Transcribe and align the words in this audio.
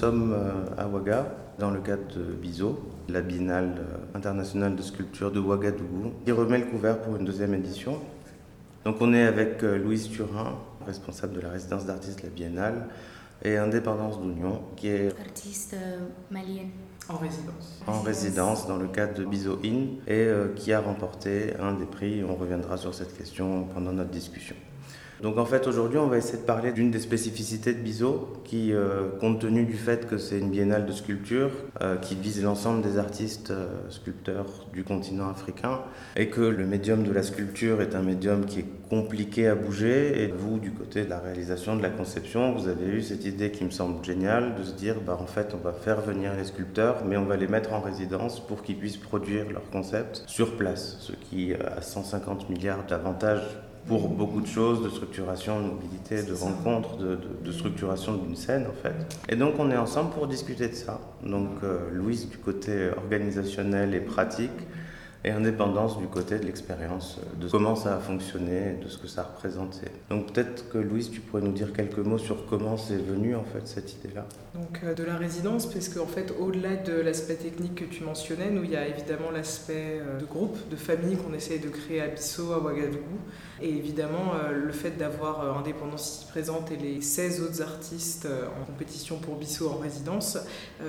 sommes 0.00 0.32
euh, 0.32 0.82
à 0.82 0.88
Ouaga 0.88 1.26
dans 1.58 1.70
le 1.70 1.80
cadre 1.80 2.06
de 2.16 2.22
BISO, 2.22 2.78
la 3.10 3.20
Biennale 3.20 3.74
euh, 3.78 4.16
internationale 4.16 4.74
de 4.74 4.80
sculpture 4.80 5.30
de 5.30 5.38
Ouagadougou, 5.38 6.12
qui 6.24 6.32
remet 6.32 6.56
le 6.56 6.64
couvert 6.64 7.02
pour 7.02 7.16
une 7.16 7.26
deuxième 7.26 7.52
édition. 7.52 7.98
Donc 8.86 8.96
on 9.00 9.12
est 9.12 9.24
avec 9.24 9.62
euh, 9.62 9.76
Louise 9.76 10.08
Turin, 10.08 10.54
responsable 10.86 11.34
de 11.34 11.40
la 11.40 11.50
résidence 11.50 11.84
d'artistes 11.84 12.20
de 12.20 12.28
la 12.28 12.30
Biennale, 12.30 12.86
et 13.42 13.58
Indépendance 13.58 14.18
d'Union, 14.20 14.62
qui 14.74 14.88
est 14.88 15.18
artiste 15.20 15.76
malienne. 16.30 16.70
En 17.08 17.16
résidence. 17.16 17.82
En 17.86 18.00
résidence 18.00 18.66
dans 18.68 18.76
le 18.76 18.86
cadre 18.86 19.14
de 19.14 19.24
Biso 19.24 19.58
In 19.64 19.96
et 20.06 20.28
qui 20.56 20.72
a 20.72 20.80
remporté 20.80 21.54
un 21.58 21.72
des 21.72 21.86
prix. 21.86 22.22
On 22.22 22.36
reviendra 22.36 22.76
sur 22.76 22.94
cette 22.94 23.16
question 23.16 23.64
pendant 23.64 23.92
notre 23.92 24.10
discussion. 24.10 24.54
Donc 25.22 25.36
en 25.36 25.44
fait 25.44 25.66
aujourd'hui 25.66 25.98
on 25.98 26.06
va 26.06 26.16
essayer 26.16 26.38
de 26.38 26.46
parler 26.46 26.72
d'une 26.72 26.90
des 26.90 26.98
spécificités 26.98 27.74
de 27.74 27.80
Bizo 27.80 28.32
qui, 28.44 28.72
euh, 28.72 29.08
compte 29.20 29.40
tenu 29.40 29.64
du 29.64 29.74
fait 29.74 30.06
que 30.06 30.16
c'est 30.16 30.38
une 30.38 30.50
biennale 30.50 30.86
de 30.86 30.92
sculpture 30.92 31.50
euh, 31.82 31.96
qui 31.96 32.14
vise 32.14 32.42
l'ensemble 32.42 32.82
des 32.82 32.96
artistes 32.96 33.50
euh, 33.50 33.68
sculpteurs 33.90 34.66
du 34.72 34.82
continent 34.82 35.28
africain 35.28 35.80
et 36.16 36.28
que 36.28 36.40
le 36.40 36.64
médium 36.64 37.02
de 37.02 37.12
la 37.12 37.22
sculpture 37.22 37.82
est 37.82 37.94
un 37.94 38.02
médium 38.02 38.46
qui 38.46 38.60
est 38.60 38.66
compliqué 38.88 39.46
à 39.46 39.54
bouger. 39.54 40.22
Et 40.22 40.28
vous 40.28 40.58
du 40.58 40.72
côté 40.72 41.04
de 41.04 41.10
la 41.10 41.18
réalisation, 41.18 41.76
de 41.76 41.82
la 41.82 41.90
conception, 41.90 42.52
vous 42.54 42.68
avez 42.68 42.86
eu 42.86 43.02
cette 43.02 43.24
idée 43.24 43.50
qui 43.50 43.64
me 43.64 43.70
semble 43.70 44.02
géniale 44.04 44.54
de 44.54 44.64
se 44.64 44.72
dire 44.72 44.96
bah, 45.06 45.18
en 45.20 45.26
fait 45.26 45.54
on 45.54 45.62
va 45.62 45.72
faire 45.72 46.00
venir 46.00 46.34
les 46.34 46.44
sculpteurs 46.44 47.04
mais 47.04 47.18
on 47.18 47.26
va 47.26 47.36
les 47.36 47.46
mettre 47.46 47.74
en 47.74 47.80
résidence 47.80 48.40
pour 48.40 48.62
qu'ils 48.62 48.78
puissent 48.78 48.96
produire 48.96 49.50
leur 49.50 49.68
concept 49.70 50.22
sur 50.26 50.56
place, 50.56 50.96
ce 51.00 51.12
qui 51.12 51.52
a 51.54 51.82
150 51.82 52.48
milliards 52.48 52.86
d'avantages 52.86 53.60
pour 53.86 54.08
beaucoup 54.08 54.40
de 54.40 54.46
choses, 54.46 54.82
de 54.82 54.88
structuration, 54.88 55.60
de 55.60 55.66
mobilité, 55.66 56.22
de 56.22 56.34
rencontres, 56.34 56.96
de, 56.96 57.52
structuration 57.52 58.16
d'une 58.16 58.36
scène 58.36 58.66
en 58.66 58.82
fait. 58.82 58.94
Et 59.28 59.36
donc 59.36 59.54
on 59.58 59.70
est 59.70 59.76
ensemble 59.76 60.10
pour 60.10 60.26
discuter 60.26 60.68
de 60.68 60.74
ça. 60.74 61.00
Donc 61.24 61.48
euh, 61.64 61.90
Louise 61.92 62.28
du 62.28 62.38
côté 62.38 62.90
organisationnel 62.96 63.94
et 63.94 64.00
pratique, 64.00 64.50
et 65.22 65.30
indépendance 65.30 65.98
du 65.98 66.06
côté 66.06 66.38
de 66.38 66.46
l'expérience, 66.46 67.18
de 67.38 67.46
comment 67.48 67.76
ça 67.76 67.96
a 67.96 67.98
fonctionné, 67.98 68.78
de 68.82 68.88
ce 68.88 68.96
que 68.96 69.06
ça 69.06 69.22
représentait. 69.22 69.92
Donc 70.08 70.32
peut-être 70.32 70.70
que 70.70 70.78
Louise, 70.78 71.10
tu 71.10 71.20
pourrais 71.20 71.42
nous 71.42 71.52
dire 71.52 71.74
quelques 71.74 71.98
mots 71.98 72.18
sur 72.18 72.46
comment 72.46 72.78
c'est 72.78 72.96
venu 72.96 73.34
en 73.36 73.44
fait 73.44 73.66
cette 73.66 73.92
idée-là. 73.94 74.26
Donc 74.54 74.80
euh, 74.82 74.94
de 74.94 75.04
la 75.04 75.16
résidence, 75.16 75.66
parce 75.66 75.90
qu'en 75.90 76.06
fait 76.06 76.32
au-delà 76.40 76.76
de 76.76 76.94
l'aspect 76.94 77.34
technique 77.34 77.74
que 77.74 77.84
tu 77.84 78.02
mentionnais, 78.02 78.50
nous 78.50 78.64
il 78.64 78.70
y 78.70 78.76
a 78.76 78.86
évidemment 78.88 79.30
l'aspect 79.30 80.00
euh, 80.00 80.18
de 80.18 80.24
groupe, 80.24 80.56
de 80.70 80.76
famille 80.76 81.16
qu'on 81.16 81.34
essaye 81.34 81.58
de 81.58 81.68
créer 81.68 82.00
à 82.00 82.08
Bissau, 82.08 82.52
à 82.52 82.58
Ouagadougou, 82.58 83.18
et 83.60 83.68
évidemment 83.68 84.32
euh, 84.42 84.52
le 84.52 84.72
fait 84.72 84.96
d'avoir 84.96 85.58
Indépendance 85.58 86.16
ici 86.16 86.26
présente 86.30 86.70
et 86.70 86.76
les 86.76 87.02
16 87.02 87.42
autres 87.42 87.62
artistes 87.62 88.26
en 88.26 88.64
compétition 88.64 89.18
pour 89.18 89.36
Bissau 89.36 89.68
en 89.68 89.76
résidence, 89.76 90.38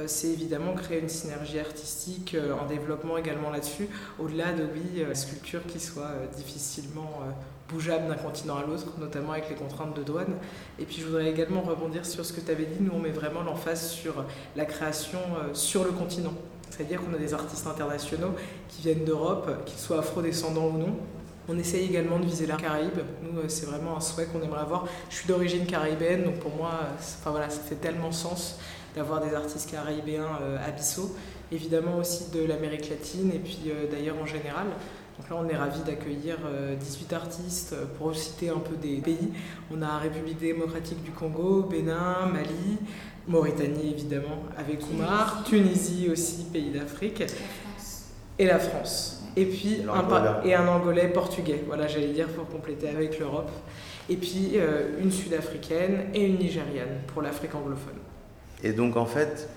c'est 0.05 0.29
évidemment 0.29 0.73
créer 0.73 0.99
une 0.99 1.09
synergie 1.09 1.59
artistique, 1.59 2.37
en 2.61 2.67
développement 2.67 3.17
également 3.17 3.49
là-dessus 3.49 3.87
au-delà 4.21 4.53
de, 4.53 4.63
oui, 4.63 5.01
euh, 5.01 5.13
sculptures 5.13 5.65
qui 5.67 5.79
soient 5.79 6.03
euh, 6.03 6.27
difficilement 6.35 7.21
euh, 7.21 7.31
bougeables 7.69 8.07
d'un 8.07 8.15
continent 8.15 8.57
à 8.57 8.65
l'autre, 8.65 8.87
notamment 8.99 9.31
avec 9.31 9.49
les 9.49 9.55
contraintes 9.55 9.95
de 9.95 10.03
douane. 10.03 10.35
Et 10.79 10.85
puis 10.85 10.97
je 10.99 11.05
voudrais 11.05 11.29
également 11.29 11.61
rebondir 11.61 12.05
sur 12.05 12.25
ce 12.25 12.33
que 12.33 12.41
tu 12.41 12.51
avais 12.51 12.65
dit, 12.65 12.81
nous 12.81 12.91
on 12.93 12.99
met 12.99 13.11
vraiment 13.11 13.41
l'emphase 13.41 13.89
sur 13.89 14.25
la 14.55 14.65
création 14.65 15.19
sur 15.53 15.83
le 15.83 15.91
continent. 15.91 16.33
C'est-à-dire 16.69 17.01
qu'on 17.01 17.13
a 17.13 17.17
des 17.17 17.33
artistes 17.33 17.65
internationaux 17.67 18.33
qui 18.67 18.81
viennent 18.81 19.05
d'Europe, 19.05 19.63
qu'ils 19.65 19.79
soient 19.79 19.99
afro-descendants 19.99 20.67
ou 20.67 20.77
non. 20.77 20.97
On 21.47 21.57
essaye 21.57 21.85
également 21.85 22.19
de 22.19 22.25
viser 22.25 22.45
la 22.45 22.55
Caraïbe. 22.55 22.99
Nous, 23.23 23.41
c'est 23.47 23.65
vraiment 23.65 23.97
un 23.97 24.01
souhait 24.01 24.25
qu'on 24.25 24.41
aimerait 24.41 24.61
avoir. 24.61 24.85
Je 25.09 25.15
suis 25.15 25.27
d'origine 25.27 25.65
caribéenne, 25.65 26.23
donc 26.23 26.39
pour 26.39 26.55
moi, 26.55 26.71
enfin, 26.97 27.31
voilà, 27.31 27.49
ça 27.49 27.61
fait 27.61 27.75
tellement 27.75 28.11
sens 28.11 28.59
d'avoir 28.95 29.21
des 29.21 29.33
artistes 29.33 29.71
caribéens 29.71 30.39
à 30.65 30.71
Bissau 30.71 31.15
évidemment 31.51 31.97
aussi 31.97 32.31
de 32.31 32.45
l'Amérique 32.45 32.89
latine 32.89 33.31
et 33.33 33.39
puis 33.39 33.63
euh, 33.67 33.91
d'ailleurs 33.91 34.15
en 34.21 34.25
général. 34.25 34.67
Donc 35.19 35.29
là, 35.29 35.35
on 35.39 35.47
est 35.49 35.55
ravis 35.55 35.81
d'accueillir 35.81 36.37
18 36.79 37.13
euh, 37.13 37.15
artistes 37.15 37.73
euh, 37.73 37.85
pour 37.97 38.15
citer 38.15 38.49
un 38.49 38.59
peu 38.59 38.75
des 38.75 38.97
pays. 38.97 39.33
On 39.71 39.81
a 39.81 39.97
République 39.97 40.39
démocratique 40.39 41.03
du 41.03 41.11
Congo, 41.11 41.63
Bénin, 41.63 42.27
Mali, 42.31 42.77
Mauritanie 43.27 43.91
évidemment 43.91 44.43
avec 44.57 44.79
Oumar, 44.89 45.43
Tunisie 45.43 46.09
aussi, 46.09 46.45
pays 46.45 46.71
d'Afrique, 46.71 47.23
et 48.39 48.45
la 48.45 48.57
France. 48.57 49.23
Et 49.35 49.45
puis 49.45 49.81
un, 49.93 50.43
et 50.43 50.55
un 50.55 50.67
Angolais 50.67 51.09
portugais, 51.09 51.63
voilà 51.67 51.87
j'allais 51.87 52.11
dire 52.11 52.27
pour 52.27 52.47
compléter 52.49 52.89
avec 52.89 53.19
l'Europe. 53.19 53.51
Et 54.09 54.17
puis 54.17 54.57
une 54.99 55.11
Sud-Africaine 55.11 56.07
et 56.13 56.25
une 56.25 56.37
Nigériane 56.37 57.01
pour 57.07 57.21
l'Afrique 57.21 57.55
anglophone. 57.55 57.95
Et 58.61 58.73
donc 58.73 58.97
en 58.97 59.05
fait, 59.05 59.47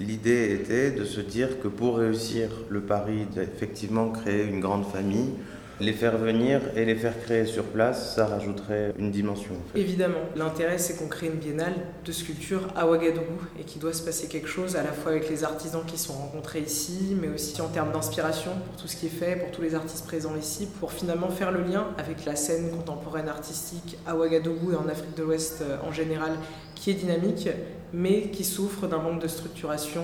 L'idée 0.00 0.54
était 0.54 0.92
de 0.92 1.04
se 1.04 1.20
dire 1.20 1.60
que 1.60 1.66
pour 1.66 1.98
réussir 1.98 2.50
le 2.68 2.82
pari 2.82 3.26
d'effectivement 3.34 4.10
créer 4.10 4.44
une 4.44 4.60
grande 4.60 4.86
famille, 4.86 5.32
les 5.80 5.92
faire 5.92 6.18
venir 6.18 6.60
et 6.76 6.84
les 6.84 6.94
faire 6.94 7.18
créer 7.20 7.46
sur 7.46 7.64
place, 7.64 8.14
ça 8.16 8.26
rajouterait 8.26 8.92
une 8.98 9.10
dimension. 9.10 9.54
Évidemment, 9.74 10.18
l'intérêt 10.36 10.78
c'est 10.78 10.96
qu'on 10.96 11.08
crée 11.08 11.26
une 11.28 11.38
biennale 11.38 11.74
de 12.04 12.12
sculpture 12.12 12.68
à 12.74 12.86
Ouagadougou 12.86 13.40
et 13.58 13.64
qu'il 13.64 13.80
doit 13.80 13.92
se 13.92 14.02
passer 14.02 14.28
quelque 14.28 14.48
chose 14.48 14.76
à 14.76 14.82
la 14.82 14.92
fois 14.92 15.12
avec 15.12 15.28
les 15.28 15.44
artisans 15.44 15.82
qui 15.86 15.98
sont 15.98 16.14
rencontrés 16.14 16.60
ici, 16.60 17.16
mais 17.20 17.28
aussi 17.28 17.60
en 17.60 17.68
termes 17.68 17.92
d'inspiration 17.92 18.52
pour 18.66 18.76
tout 18.80 18.88
ce 18.88 18.96
qui 18.96 19.06
est 19.06 19.10
fait, 19.10 19.36
pour 19.36 19.50
tous 19.50 19.62
les 19.62 19.74
artistes 19.74 20.06
présents 20.06 20.36
ici, 20.36 20.68
pour 20.80 20.92
finalement 20.92 21.28
faire 21.28 21.52
le 21.52 21.62
lien 21.62 21.88
avec 21.98 22.24
la 22.24 22.36
scène 22.36 22.70
contemporaine 22.70 23.28
artistique 23.28 23.98
à 24.06 24.16
Ouagadougou 24.16 24.72
et 24.72 24.76
en 24.76 24.88
Afrique 24.88 25.16
de 25.16 25.22
l'Ouest 25.22 25.62
euh, 25.62 25.76
en 25.86 25.92
général, 25.92 26.32
qui 26.74 26.90
est 26.90 26.94
dynamique, 26.94 27.48
mais 27.92 28.30
qui 28.30 28.44
souffre 28.44 28.86
d'un 28.86 28.98
manque 28.98 29.20
de 29.20 29.28
structuration 29.28 30.02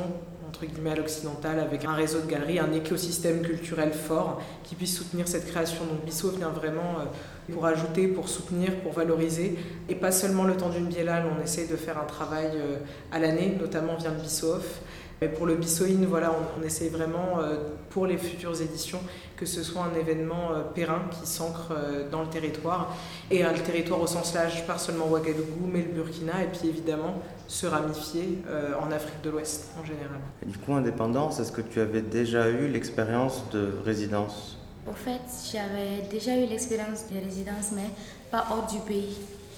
entre 0.54 0.66
guillemets 0.66 0.92
à 0.92 0.94
l'occidental 0.94 1.58
avec 1.58 1.84
un 1.84 1.94
réseau 1.94 2.20
de 2.20 2.30
galeries, 2.30 2.60
un 2.60 2.72
écosystème 2.72 3.42
culturel 3.42 3.92
fort 3.92 4.40
qui 4.62 4.76
puisse 4.76 4.96
soutenir 4.96 5.26
cette 5.26 5.46
création. 5.46 5.84
Donc 5.84 6.04
Bissau 6.04 6.30
vient 6.30 6.50
vraiment 6.50 7.00
euh, 7.00 7.52
pour 7.52 7.66
ajouter, 7.66 8.06
pour 8.06 8.28
soutenir, 8.28 8.76
pour 8.76 8.92
valoriser. 8.92 9.58
Et 9.88 9.96
pas 9.96 10.12
seulement 10.12 10.44
le 10.44 10.56
temps 10.56 10.68
d'une 10.68 10.86
biennale, 10.86 11.24
on 11.36 11.42
essaye 11.42 11.66
de 11.66 11.74
faire 11.74 11.98
un 11.98 12.04
travail 12.04 12.52
euh, 12.54 12.76
à 13.10 13.18
l'année, 13.18 13.56
notamment 13.60 13.96
vient 13.96 14.12
de 14.12 14.20
Bissoff 14.20 14.80
mais 15.24 15.30
pour 15.30 15.46
le 15.46 15.54
Bissoïne, 15.54 16.04
voilà, 16.04 16.32
on, 16.32 16.60
on 16.60 16.64
essaye 16.64 16.90
vraiment, 16.90 17.40
euh, 17.40 17.56
pour 17.88 18.06
les 18.06 18.18
futures 18.18 18.60
éditions, 18.60 19.00
que 19.36 19.46
ce 19.46 19.62
soit 19.62 19.82
un 19.84 19.98
événement 19.98 20.52
euh, 20.52 20.62
périn 20.62 21.00
qui 21.10 21.26
s'ancre 21.26 21.70
euh, 21.70 22.10
dans 22.10 22.20
le 22.20 22.28
territoire, 22.28 22.94
et 23.30 23.42
le 23.42 23.62
territoire 23.62 24.02
au 24.02 24.06
sens 24.06 24.34
large, 24.34 24.66
pas 24.66 24.76
seulement 24.76 25.06
Ouagadougou, 25.08 25.66
mais 25.72 25.80
le 25.80 25.92
Burkina, 25.94 26.42
et 26.42 26.48
puis 26.48 26.68
évidemment 26.68 27.22
se 27.46 27.66
ramifier 27.66 28.38
en 28.80 28.90
Afrique 28.90 29.20
de 29.22 29.28
l'Ouest 29.30 29.70
en 29.78 29.84
général. 29.84 30.18
du 30.46 30.56
coup, 30.56 30.72
Indépendance, 30.72 31.40
est-ce 31.40 31.52
que 31.52 31.60
tu 31.60 31.78
avais 31.78 32.00
déjà 32.00 32.48
eu 32.48 32.68
l'expérience 32.68 33.42
de 33.52 33.68
résidence? 33.84 34.58
Au 34.88 34.92
fait, 34.92 35.20
j'avais 35.52 36.08
déjà 36.10 36.36
eu 36.36 36.46
l'expérience 36.46 37.04
de 37.12 37.22
résidence, 37.22 37.72
mais 37.74 37.90
pas 38.30 38.46
hors 38.50 38.66
du 38.66 38.78
pays. 38.80 39.16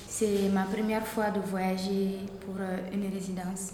C'est 0.08 0.48
ma 0.52 0.64
première 0.64 1.06
fois 1.06 1.30
de 1.30 1.40
voyager 1.40 2.18
pour 2.44 2.56
une 2.92 3.12
résidence. 3.12 3.72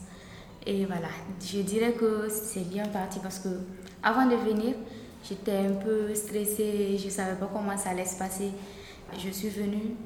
Et 0.64 0.84
voilà, 0.84 1.08
je 1.40 1.58
dirais 1.62 1.92
que 1.92 2.28
c'est 2.28 2.68
bien 2.68 2.86
parti 2.86 3.18
parce 3.20 3.40
que 3.40 3.48
avant 4.00 4.26
de 4.26 4.36
venir, 4.36 4.76
j'étais 5.28 5.56
un 5.56 5.72
peu 5.72 6.14
stressée, 6.14 6.96
je 6.98 7.06
ne 7.06 7.10
savais 7.10 7.34
pas 7.34 7.50
comment 7.52 7.76
ça 7.76 7.90
allait 7.90 8.04
se 8.04 8.16
passer. 8.16 8.50
Je 9.18 9.28
suis 9.30 9.48
venue, 9.48 9.96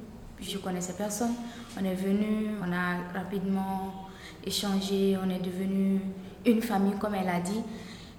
je 0.41 0.57
connaissais 0.57 0.93
personne. 0.93 1.33
On 1.79 1.85
est 1.85 1.93
venu, 1.93 2.49
on 2.59 2.71
a 2.73 3.19
rapidement 3.19 4.07
échangé, 4.43 5.15
on 5.23 5.29
est 5.29 5.39
devenu 5.39 6.01
une 6.43 6.61
famille 6.61 6.97
comme 6.99 7.13
elle 7.13 7.29
a 7.29 7.39
dit. 7.39 7.61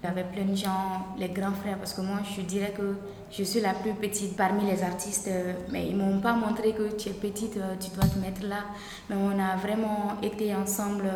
Il 0.03 0.07
y 0.07 0.09
avait 0.09 0.25
plein 0.25 0.45
de 0.45 0.55
gens, 0.55 1.07
les 1.19 1.29
grands 1.29 1.53
frères, 1.53 1.79
parce 1.79 1.93
que 1.93 2.03
moi 2.03 2.19
je 2.37 2.43
dirais 2.43 2.73
que 2.77 2.95
je 3.33 3.43
suis 3.43 3.61
la 3.61 3.75
plus 3.75 3.95
petite 3.95 4.37
parmi 4.37 4.65
les 4.65 4.83
artistes, 4.83 5.29
mais 5.73 5.89
ils 5.89 5.97
ne 5.97 6.03
m'ont 6.03 6.21
pas 6.21 6.35
montré 6.35 6.73
que 6.73 6.95
tu 6.97 7.09
es 7.09 7.13
petite, 7.13 7.59
tu 7.81 7.91
dois 7.91 8.09
te 8.09 8.19
mettre 8.19 8.47
là. 8.47 8.65
Mais 9.11 9.17
on 9.17 9.39
a 9.39 9.57
vraiment 9.57 10.17
été 10.23 10.55
ensemble 10.55 11.11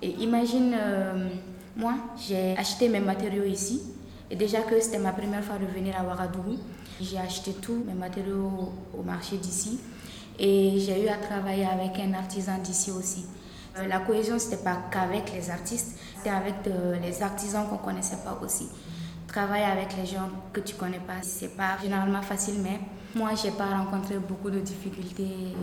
et 0.00 0.10
imagine, 0.20 0.74
euh, 0.78 1.28
moi, 1.76 1.94
j'ai 2.16 2.56
acheté 2.56 2.88
mes 2.88 3.00
matériaux 3.00 3.44
ici. 3.44 3.82
Et 4.30 4.36
déjà 4.36 4.60
que 4.60 4.80
c'était 4.80 4.98
ma 4.98 5.12
première 5.12 5.42
fois 5.42 5.56
de 5.58 5.66
venir 5.66 5.94
à 5.98 6.04
Ouagadougou, 6.04 6.56
j'ai 7.00 7.18
acheté 7.18 7.52
tous 7.52 7.82
mes 7.86 7.94
matériaux 7.94 8.72
au 8.96 9.02
marché 9.02 9.36
d'ici. 9.38 9.80
Et 10.38 10.78
j'ai 10.78 11.04
eu 11.04 11.08
à 11.08 11.16
travailler 11.16 11.66
avec 11.66 11.98
un 11.98 12.14
artisan 12.14 12.58
d'ici 12.62 12.92
aussi. 12.92 13.26
Euh, 13.78 13.88
la 13.88 14.00
cohésion, 14.00 14.38
ce 14.38 14.50
n'était 14.50 14.62
pas 14.62 14.78
qu'avec 14.90 15.32
les 15.32 15.50
artistes, 15.50 15.98
c'était 16.16 16.30
avec 16.30 16.54
les 17.02 17.22
artisans 17.22 17.66
qu'on 17.68 17.78
connaissait 17.78 18.18
pas 18.24 18.38
aussi. 18.44 18.68
Travailler 19.26 19.64
avec 19.64 19.96
les 19.96 20.06
gens 20.06 20.28
que 20.52 20.60
tu 20.60 20.74
connais 20.74 21.00
pas, 21.00 21.22
c'est 21.22 21.56
pas 21.56 21.76
généralement 21.82 22.22
facile, 22.22 22.56
mais 22.62 22.80
moi, 23.14 23.30
je 23.34 23.46
n'ai 23.48 23.52
pas 23.52 23.66
rencontré 23.66 24.16
beaucoup 24.18 24.50
de 24.50 24.60
difficultés. 24.60 25.54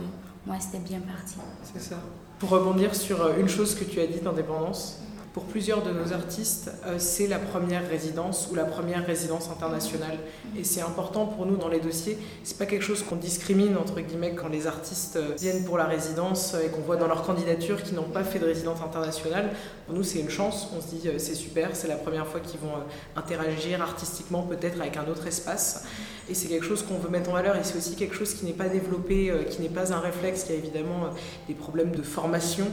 Moi, 0.46 0.56
c'était 0.60 0.78
bien 0.78 1.00
parti. 1.00 1.36
C'est 1.62 1.80
ça. 1.80 1.96
Pour 2.38 2.50
rebondir 2.50 2.94
sur 2.94 3.22
euh, 3.22 3.38
une 3.38 3.48
chose 3.48 3.74
que 3.74 3.84
tu 3.84 3.98
as 4.00 4.06
dit 4.06 4.20
d'indépendance, 4.20 5.00
pour 5.36 5.44
plusieurs 5.44 5.82
de 5.82 5.90
nos 5.90 6.14
artistes, 6.14 6.70
euh, 6.86 6.94
c'est 6.98 7.26
la 7.26 7.38
première 7.38 7.86
résidence 7.86 8.48
ou 8.50 8.54
la 8.54 8.64
première 8.64 9.04
résidence 9.04 9.50
internationale. 9.50 10.16
Et 10.58 10.64
c'est 10.64 10.80
important 10.80 11.26
pour 11.26 11.44
nous 11.44 11.58
dans 11.58 11.68
les 11.68 11.78
dossiers. 11.78 12.16
C'est 12.42 12.56
pas 12.56 12.64
quelque 12.64 12.82
chose 12.82 13.02
qu'on 13.02 13.16
discrimine 13.16 13.76
entre 13.76 14.00
guillemets 14.00 14.34
quand 14.34 14.48
les 14.48 14.66
artistes 14.66 15.16
euh, 15.16 15.34
viennent 15.38 15.66
pour 15.66 15.76
la 15.76 15.84
résidence 15.84 16.54
euh, 16.54 16.64
et 16.64 16.70
qu'on 16.70 16.80
voit 16.80 16.96
dans 16.96 17.06
leur 17.06 17.22
candidature 17.22 17.82
qu'ils 17.82 17.96
n'ont 17.96 18.08
pas 18.08 18.24
fait 18.24 18.38
de 18.38 18.46
résidence 18.46 18.80
internationale. 18.80 19.50
Pour 19.84 19.94
nous, 19.94 20.04
c'est 20.04 20.20
une 20.20 20.30
chance. 20.30 20.70
On 20.74 20.80
se 20.80 20.86
dit 20.86 21.06
c'est 21.18 21.34
super, 21.34 21.76
c'est 21.76 21.88
la 21.88 21.96
première 21.96 22.26
fois 22.26 22.40
qu'ils 22.40 22.60
vont 22.60 22.72
interagir 23.14 23.82
artistiquement 23.82 24.40
peut-être 24.40 24.80
avec 24.80 24.96
un 24.96 25.06
autre 25.06 25.26
espace. 25.26 25.84
Et 26.30 26.34
c'est 26.34 26.48
quelque 26.48 26.64
chose 26.64 26.82
qu'on 26.82 26.96
veut 26.96 27.10
mettre 27.10 27.28
en 27.28 27.34
valeur. 27.34 27.56
Et 27.56 27.62
c'est 27.62 27.76
aussi 27.76 27.94
quelque 27.94 28.14
chose 28.14 28.32
qui 28.32 28.46
n'est 28.46 28.52
pas 28.52 28.70
développé, 28.70 29.30
qui 29.50 29.60
n'est 29.60 29.68
pas 29.68 29.92
un 29.92 30.00
réflexe. 30.00 30.46
Il 30.48 30.52
y 30.52 30.54
a 30.54 30.58
évidemment 30.58 31.10
des 31.46 31.54
problèmes 31.54 31.94
de 31.94 32.02
formation 32.02 32.64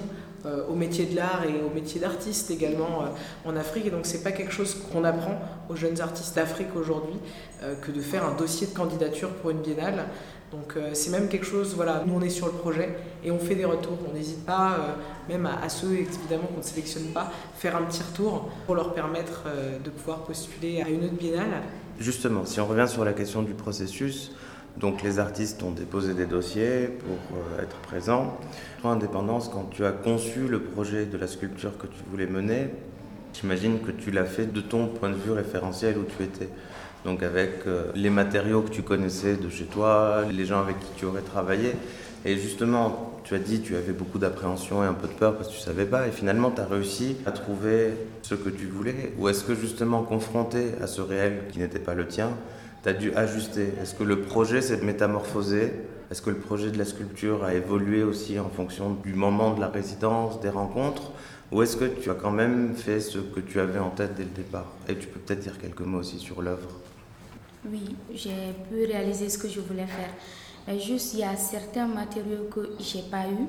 euh, 0.46 0.68
au 0.68 0.76
métier 0.76 1.06
de 1.06 1.16
l'art 1.16 1.44
et 1.48 1.64
au 1.64 1.74
métier 1.74 2.02
d'artiste 2.02 2.52
également 2.52 3.04
euh, 3.04 3.50
en 3.50 3.56
Afrique. 3.56 3.86
Et 3.86 3.90
donc 3.90 4.06
c'est 4.06 4.24
pas 4.24 4.34
quelque 4.34 4.52
chose 4.52 4.76
qu'on 4.76 5.06
apprend 5.06 5.40
aux 5.70 5.76
jeunes 5.78 6.02
artistes 6.02 6.36
d'Afrique 6.36 6.76
aujourd'hui 6.76 7.16
euh, 7.64 7.76
que 7.76 7.92
de 7.92 8.02
faire 8.02 8.26
un 8.26 8.36
dossier 8.36 8.68
de 8.68 8.74
candidature 8.74 9.30
pour 9.30 9.52
une 9.52 9.62
biennale. 9.62 10.06
Donc 10.52 10.76
c'est 10.94 11.10
même 11.10 11.30
quelque 11.30 11.48
chose, 11.48 11.74
voilà, 11.76 12.04
nous 12.06 12.14
on 12.14 12.22
est 12.22 12.30
sur 12.30 12.46
le 12.46 12.52
projet 12.52 12.96
et 13.24 13.32
on 13.32 13.40
fait 13.40 13.56
des 13.56 13.66
retours. 13.66 13.98
On 14.08 14.14
n'hésite 14.14 14.46
pas, 14.46 14.78
même 15.28 15.48
à, 15.48 15.68
ceux 15.68 15.94
évidemment 15.94 16.46
qu'on 16.46 16.60
ne 16.60 16.62
sélectionne 16.62 17.06
pas, 17.06 17.32
faire 17.58 17.76
un 17.76 17.82
petit 17.82 18.04
retour 18.04 18.52
pour 18.68 18.76
leur 18.76 18.94
permettre 18.94 19.46
de 19.84 19.90
pouvoir 19.90 20.20
postuler 20.20 20.84
à 20.84 20.90
une 20.90 21.06
autre 21.06 21.16
biennale. 21.16 21.64
Justement, 22.00 22.46
si 22.46 22.60
on 22.60 22.68
revient 22.68 22.88
sur 22.88 23.04
la 23.04 23.14
question 23.14 23.42
du 23.42 23.56
processus, 23.56 24.32
donc 24.78 25.04
les 25.04 25.20
artistes 25.20 25.62
ont 25.64 25.72
déposé 25.72 26.14
des 26.14 26.26
dossiers 26.26 26.88
pour 26.88 27.38
euh, 27.38 27.62
être 27.62 27.78
présents. 27.78 28.38
Toi, 28.82 28.92
Indépendance, 28.92 29.50
quand 29.54 29.70
tu 29.70 29.86
as 29.86 29.92
conçu 29.92 30.48
le 30.48 30.62
projet 30.62 31.06
de 31.06 31.18
la 31.18 31.28
sculpture 31.28 31.78
que 31.78 31.88
tu 31.88 32.00
voulais 32.10 32.26
mener, 32.26 32.70
j'imagine 33.34 33.80
que 33.80 33.92
tu 33.92 34.10
l'as 34.10 34.26
fait 34.26 34.52
de 34.52 34.62
ton 34.62 34.88
point 34.88 35.10
de 35.10 35.16
vue 35.16 35.32
référentiel 35.32 35.98
où 35.98 36.04
tu 36.04 36.24
étais. 36.24 36.50
Donc 37.06 37.22
avec 37.22 37.68
euh, 37.68 37.92
les 37.96 38.10
matériaux 38.10 38.62
que 38.62 38.72
tu 38.72 38.82
connaissais 38.82 39.36
de 39.36 39.50
chez 39.50 39.66
toi, 39.66 40.24
les 40.32 40.46
gens 40.46 40.62
avec 40.62 40.80
qui 40.80 40.92
tu 40.98 41.06
aurais 41.06 41.22
travaillé. 41.22 41.74
Et 42.26 42.38
justement, 42.38 43.20
tu 43.26 43.36
as 43.36 43.40
dit 43.40 43.62
tu 43.62 43.76
avais 43.76 43.92
beaucoup 43.92 44.18
d'appréhension 44.18 44.84
et 44.84 44.88
un 44.88 44.94
peu 44.94 45.08
de 45.08 45.14
peur 45.14 45.36
parce 45.36 45.50
que 45.50 45.54
tu 45.54 45.60
savais 45.60 45.86
pas. 45.86 46.08
Et 46.08 46.12
finalement, 46.12 46.50
tu 46.50 46.62
as 46.62 46.66
réussi 46.66 47.18
à 47.26 47.32
trouver 47.32 47.92
ce 48.22 48.34
que 48.34 48.50
tu 48.50 48.66
voulais. 48.66 49.14
Ou 49.20 49.30
est-ce 49.30 49.44
que 49.44 49.54
justement, 49.54 50.02
confronté 50.02 50.72
à 50.82 50.88
ce 50.88 51.02
réel 51.02 51.42
qui 51.52 51.60
n'était 51.60 51.80
pas 51.80 51.94
le 51.94 52.08
tien, 52.08 52.30
tu 52.84 52.90
as 52.90 52.94
dû 52.94 53.14
ajuster 53.16 53.74
Est-ce 53.82 53.96
que 53.96 54.04
le 54.04 54.22
projet 54.22 54.62
s'est 54.62 54.82
métamorphosé 54.82 55.72
Est-ce 56.12 56.22
que 56.22 56.30
le 56.30 56.38
projet 56.38 56.70
de 56.70 56.78
la 56.78 56.86
sculpture 56.86 57.44
a 57.44 57.54
évolué 57.54 58.04
aussi 58.04 58.40
en 58.40 58.50
fonction 58.50 58.92
du 58.92 59.14
moment 59.14 59.54
de 59.54 59.62
la 59.62 59.70
résidence, 59.70 60.42
des 60.42 60.50
rencontres? 60.50 61.12
Ou 61.52 61.62
est-ce 61.62 61.78
que 61.78 61.86
tu 61.86 62.10
as 62.12 62.16
quand 62.16 62.32
même 62.32 62.76
fait 62.76 63.00
ce 63.00 63.20
que 63.20 63.40
tu 63.40 63.60
avais 63.60 63.80
en 63.80 63.90
tête 63.90 64.16
dès 64.16 64.24
le 64.24 64.30
départ? 64.30 64.74
Et 64.90 64.96
tu 64.96 65.08
peux 65.08 65.20
peut-être 65.20 65.40
dire 65.40 65.58
quelques 65.60 65.82
mots 65.82 66.00
aussi 66.00 66.20
sur 66.20 66.42
l'œuvre. 66.42 66.70
Oui, 67.66 67.96
j'ai 68.14 68.54
pu 68.70 68.86
réaliser 68.86 69.30
ce 69.30 69.38
que 69.38 69.48
je 69.48 69.62
voulais 69.62 69.86
faire. 69.86 70.10
Mais 70.68 70.80
juste, 70.80 71.14
il 71.14 71.20
y 71.20 71.24
a 71.24 71.36
certains 71.36 71.88
matériaux 71.88 72.50
que 72.54 72.72
j'ai 72.80 73.04
pas 73.10 73.26
eu, 73.28 73.48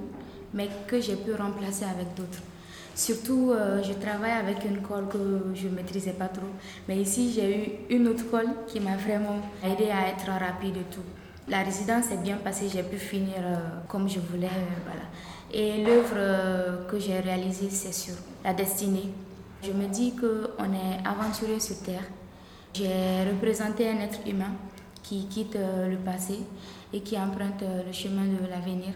mais 0.53 0.69
que 0.87 1.01
j'ai 1.01 1.17
pu 1.17 1.33
remplacer 1.35 1.85
avec 1.85 2.15
d'autres. 2.15 2.43
Surtout, 2.95 3.51
euh, 3.51 3.83
je 3.83 3.93
travaille 3.93 4.31
avec 4.31 4.65
une 4.65 4.81
colle 4.81 5.09
que 5.09 5.19
je 5.53 5.67
ne 5.67 5.75
maîtrisais 5.75 6.13
pas 6.13 6.29
trop. 6.29 6.47
Mais 6.89 6.97
ici, 6.97 7.33
j'ai 7.35 7.59
eu 7.91 7.97
une 7.97 8.07
autre 8.07 8.31
colle 8.31 8.51
qui 8.69 8.79
m'a 8.79 8.97
vraiment 8.97 9.41
aidé 9.65 9.91
à 9.91 10.09
être 10.09 10.27
rapide 10.27 10.77
et 10.77 10.95
tout. 10.95 11.03
La 11.49 11.63
résidence 11.63 12.11
est 12.13 12.23
bien 12.23 12.37
passée, 12.37 12.69
j'ai 12.73 12.85
pu 12.85 12.97
finir 12.97 13.35
euh, 13.39 13.57
comme 13.89 14.09
je 14.09 14.21
voulais. 14.21 14.47
Euh, 14.47 14.81
voilà. 14.85 15.03
Et 15.53 15.85
l'œuvre 15.85 16.87
que 16.89 16.99
j'ai 16.99 17.19
réalisée, 17.19 17.69
c'est 17.69 17.93
sur 17.93 18.15
la 18.45 18.55
destinée. 18.55 19.11
Je 19.63 19.73
me 19.73 19.87
dis 19.87 20.15
qu'on 20.15 20.73
est 20.73 21.07
aventuré 21.07 21.59
sur 21.59 21.79
Terre. 21.81 22.05
J'ai 22.73 23.29
représenté 23.31 23.89
un 23.89 24.01
être 24.01 24.21
humain 24.27 24.53
qui 25.03 25.27
quitte 25.27 25.57
le 25.57 25.97
passé 25.99 26.41
et 26.93 27.01
qui 27.03 27.17
emprunte 27.17 27.63
le 27.63 27.93
chemin 27.93 28.25
de 28.25 28.49
l'avenir. 28.51 28.95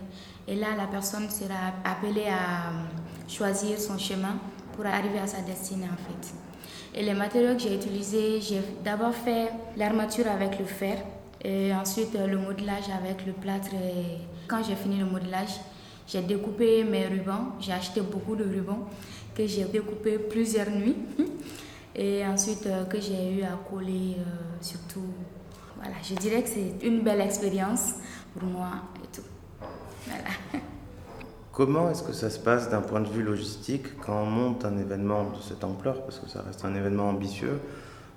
Et 0.48 0.56
là, 0.56 0.68
la 0.76 0.88
personne 0.88 1.30
sera 1.30 1.74
appelée 1.84 2.26
à 2.28 2.72
choisir 3.28 3.78
son 3.78 3.98
chemin 3.98 4.36
pour 4.74 4.86
arriver 4.86 5.18
à 5.18 5.26
sa 5.26 5.40
destinée 5.42 5.86
en 5.86 5.96
fait. 5.96 6.34
Et 6.98 7.02
les 7.02 7.14
matériaux 7.14 7.54
que 7.54 7.60
j'ai 7.60 7.74
utilisés, 7.74 8.40
j'ai 8.40 8.60
d'abord 8.82 9.14
fait 9.14 9.50
l'armature 9.76 10.26
avec 10.28 10.58
le 10.58 10.64
fer 10.64 10.98
et 11.44 11.72
ensuite 11.74 12.14
euh, 12.16 12.26
le 12.26 12.38
modelage 12.38 12.88
avec 12.96 13.24
le 13.26 13.32
plâtre. 13.32 13.68
Quand 14.48 14.62
j'ai 14.64 14.74
fini 14.74 14.98
le 14.98 15.04
modelage, 15.04 15.60
j'ai 16.06 16.22
découpé 16.22 16.84
mes 16.84 17.06
rubans. 17.06 17.52
J'ai 17.60 17.72
acheté 17.72 18.00
beaucoup 18.00 18.34
de 18.34 18.44
rubans 18.44 18.88
que 19.34 19.46
j'ai 19.46 19.64
découpé 19.64 20.18
plusieurs 20.18 20.70
nuits 20.70 20.96
et 21.94 22.26
ensuite 22.26 22.66
euh, 22.66 22.84
que 22.86 23.00
j'ai 23.00 23.34
eu 23.34 23.42
à 23.42 23.58
coller 23.70 24.16
euh, 24.18 24.56
surtout. 24.60 25.06
Voilà, 25.76 25.94
je 26.02 26.14
dirais 26.14 26.42
que 26.42 26.48
c'est 26.48 26.84
une 26.84 27.02
belle 27.02 27.20
expérience 27.20 27.94
pour 28.34 28.48
moi. 28.48 28.70
Comment 31.58 31.90
est-ce 31.90 32.04
que 32.04 32.12
ça 32.12 32.30
se 32.30 32.38
passe 32.38 32.70
d'un 32.70 32.80
point 32.80 33.00
de 33.00 33.08
vue 33.08 33.24
logistique 33.24 33.98
quand 34.06 34.22
on 34.22 34.26
monte 34.26 34.64
un 34.64 34.78
événement 34.78 35.24
de 35.24 35.42
cette 35.42 35.64
ampleur, 35.64 36.02
parce 36.02 36.20
que 36.20 36.28
ça 36.28 36.40
reste 36.40 36.64
un 36.64 36.72
événement 36.76 37.08
ambitieux, 37.08 37.58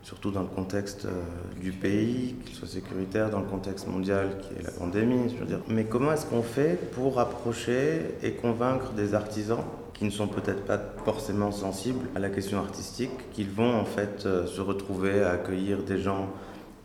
surtout 0.03 0.29
dans 0.29 0.43
le 0.43 0.47
contexte 0.47 1.05
euh, 1.05 1.23
du 1.59 1.71
pays, 1.71 2.35
qu'il 2.45 2.53
soit 2.53 2.67
sécuritaire, 2.67 3.31
dans 3.31 3.39
le 3.39 3.47
contexte 3.47 3.87
mondial 3.87 4.37
qui 4.43 4.59
est 4.59 4.63
la 4.63 4.69
pandémie. 4.69 5.35
Mais 5.67 5.85
comment 5.85 6.13
est-ce 6.13 6.27
qu'on 6.27 6.43
fait 6.43 6.91
pour 6.91 7.19
approcher 7.19 8.13
et 8.21 8.33
convaincre 8.33 8.91
des 8.91 9.15
artisans 9.15 9.63
qui 9.95 10.05
ne 10.05 10.11
sont 10.11 10.27
peut-être 10.27 10.63
pas 10.65 10.79
forcément 11.03 11.51
sensibles 11.51 12.09
à 12.15 12.19
la 12.19 12.29
question 12.29 12.59
artistique, 12.59 13.31
qu'ils 13.31 13.49
vont 13.49 13.73
en 13.73 13.85
fait 13.85 14.27
euh, 14.27 14.45
se 14.45 14.61
retrouver 14.61 15.23
à 15.23 15.31
accueillir 15.31 15.81
des 15.81 15.97
gens 15.97 16.27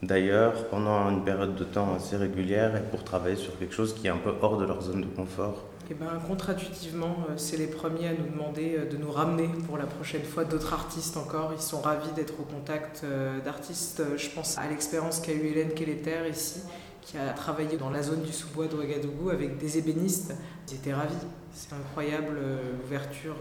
d'ailleurs 0.02 0.68
pendant 0.68 1.10
une 1.10 1.22
période 1.22 1.54
de 1.54 1.64
temps 1.64 1.94
assez 1.94 2.16
régulière 2.16 2.74
et 2.76 2.82
pour 2.90 3.04
travailler 3.04 3.36
sur 3.36 3.58
quelque 3.58 3.74
chose 3.74 3.92
qui 3.92 4.06
est 4.06 4.10
un 4.10 4.16
peu 4.16 4.32
hors 4.40 4.56
de 4.56 4.64
leur 4.64 4.80
zone 4.80 5.02
de 5.02 5.14
confort? 5.14 5.62
Eh 5.88 5.94
ben, 5.94 6.20
contradictivement, 6.26 7.16
euh, 7.30 7.34
c'est 7.36 7.56
les 7.56 7.68
premiers 7.68 8.08
à 8.08 8.12
nous 8.12 8.26
demander 8.26 8.76
euh, 8.76 8.90
de 8.90 8.96
nous 8.96 9.12
ramener 9.12 9.46
pour 9.66 9.78
la 9.78 9.86
prochaine 9.86 10.24
fois 10.24 10.44
d'autres 10.44 10.72
artistes 10.72 11.16
encore. 11.16 11.52
Ils 11.54 11.62
sont 11.62 11.80
ravis 11.80 12.10
d'être 12.10 12.34
au 12.40 12.42
contact 12.42 13.02
euh, 13.04 13.40
d'artistes. 13.40 14.02
Je 14.16 14.28
pense 14.30 14.58
à 14.58 14.66
l'expérience 14.66 15.20
qu'a 15.20 15.32
eu 15.32 15.46
Hélène 15.46 15.72
Kelleter 15.74 16.28
ici, 16.28 16.60
qui 17.02 17.16
a 17.16 17.28
travaillé 17.28 17.76
dans 17.76 17.90
la 17.90 18.02
zone 18.02 18.22
du 18.22 18.32
sous-bois 18.32 18.66
de 18.66 18.74
Ouagadougou 18.74 19.30
avec 19.30 19.58
des 19.58 19.78
ébénistes. 19.78 20.34
Ils 20.68 20.74
étaient 20.74 20.92
ravis. 20.92 21.14
C'est 21.54 21.72
incroyable 21.72 22.36
l'ouverture 22.82 23.36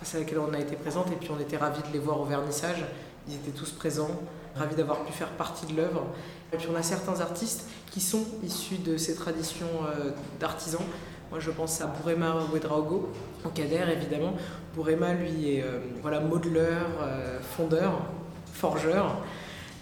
face 0.00 0.16
à 0.16 0.18
laquelle 0.18 0.40
on 0.40 0.52
a 0.52 0.58
été 0.58 0.74
présente 0.74 1.10
et 1.12 1.16
puis 1.16 1.30
on 1.30 1.38
était 1.38 1.56
ravis 1.56 1.82
de 1.82 1.92
les 1.92 2.00
voir 2.00 2.20
au 2.20 2.24
vernissage. 2.24 2.84
Ils 3.28 3.34
étaient 3.36 3.56
tous 3.56 3.70
présents, 3.70 4.10
ravis 4.56 4.74
d'avoir 4.74 5.04
pu 5.04 5.12
faire 5.12 5.30
partie 5.30 5.66
de 5.66 5.76
l'œuvre. 5.76 6.04
Et 6.52 6.56
puis 6.56 6.66
on 6.70 6.76
a 6.76 6.82
certains 6.82 7.20
artistes 7.20 7.64
qui 7.92 8.00
sont 8.00 8.24
issus 8.42 8.78
de 8.78 8.96
ces 8.96 9.14
traditions 9.14 9.70
d'artisans. 10.40 10.82
Moi, 11.34 11.40
je 11.42 11.50
pense 11.50 11.80
à 11.80 11.86
Bourema 11.86 12.36
Ouedraogo, 12.52 13.08
au 13.44 13.48
Kader, 13.48 13.86
évidemment. 13.90 14.34
Bourema, 14.72 15.14
lui, 15.14 15.56
est 15.56 15.62
euh, 15.64 15.80
voilà, 16.00 16.20
modeleur, 16.20 16.86
euh, 17.02 17.40
fondeur, 17.40 18.02
forgeur. 18.52 19.16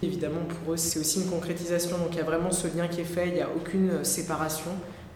Évidemment, 0.02 0.40
pour 0.48 0.72
eux, 0.72 0.78
c'est 0.78 0.98
aussi 0.98 1.20
une 1.20 1.28
concrétisation. 1.28 1.98
Donc, 1.98 2.08
il 2.12 2.16
y 2.16 2.20
a 2.20 2.24
vraiment 2.24 2.50
ce 2.50 2.68
lien 2.74 2.88
qui 2.88 3.02
est 3.02 3.04
fait. 3.04 3.28
Il 3.28 3.34
n'y 3.34 3.42
a 3.42 3.50
aucune 3.54 4.02
séparation 4.02 4.70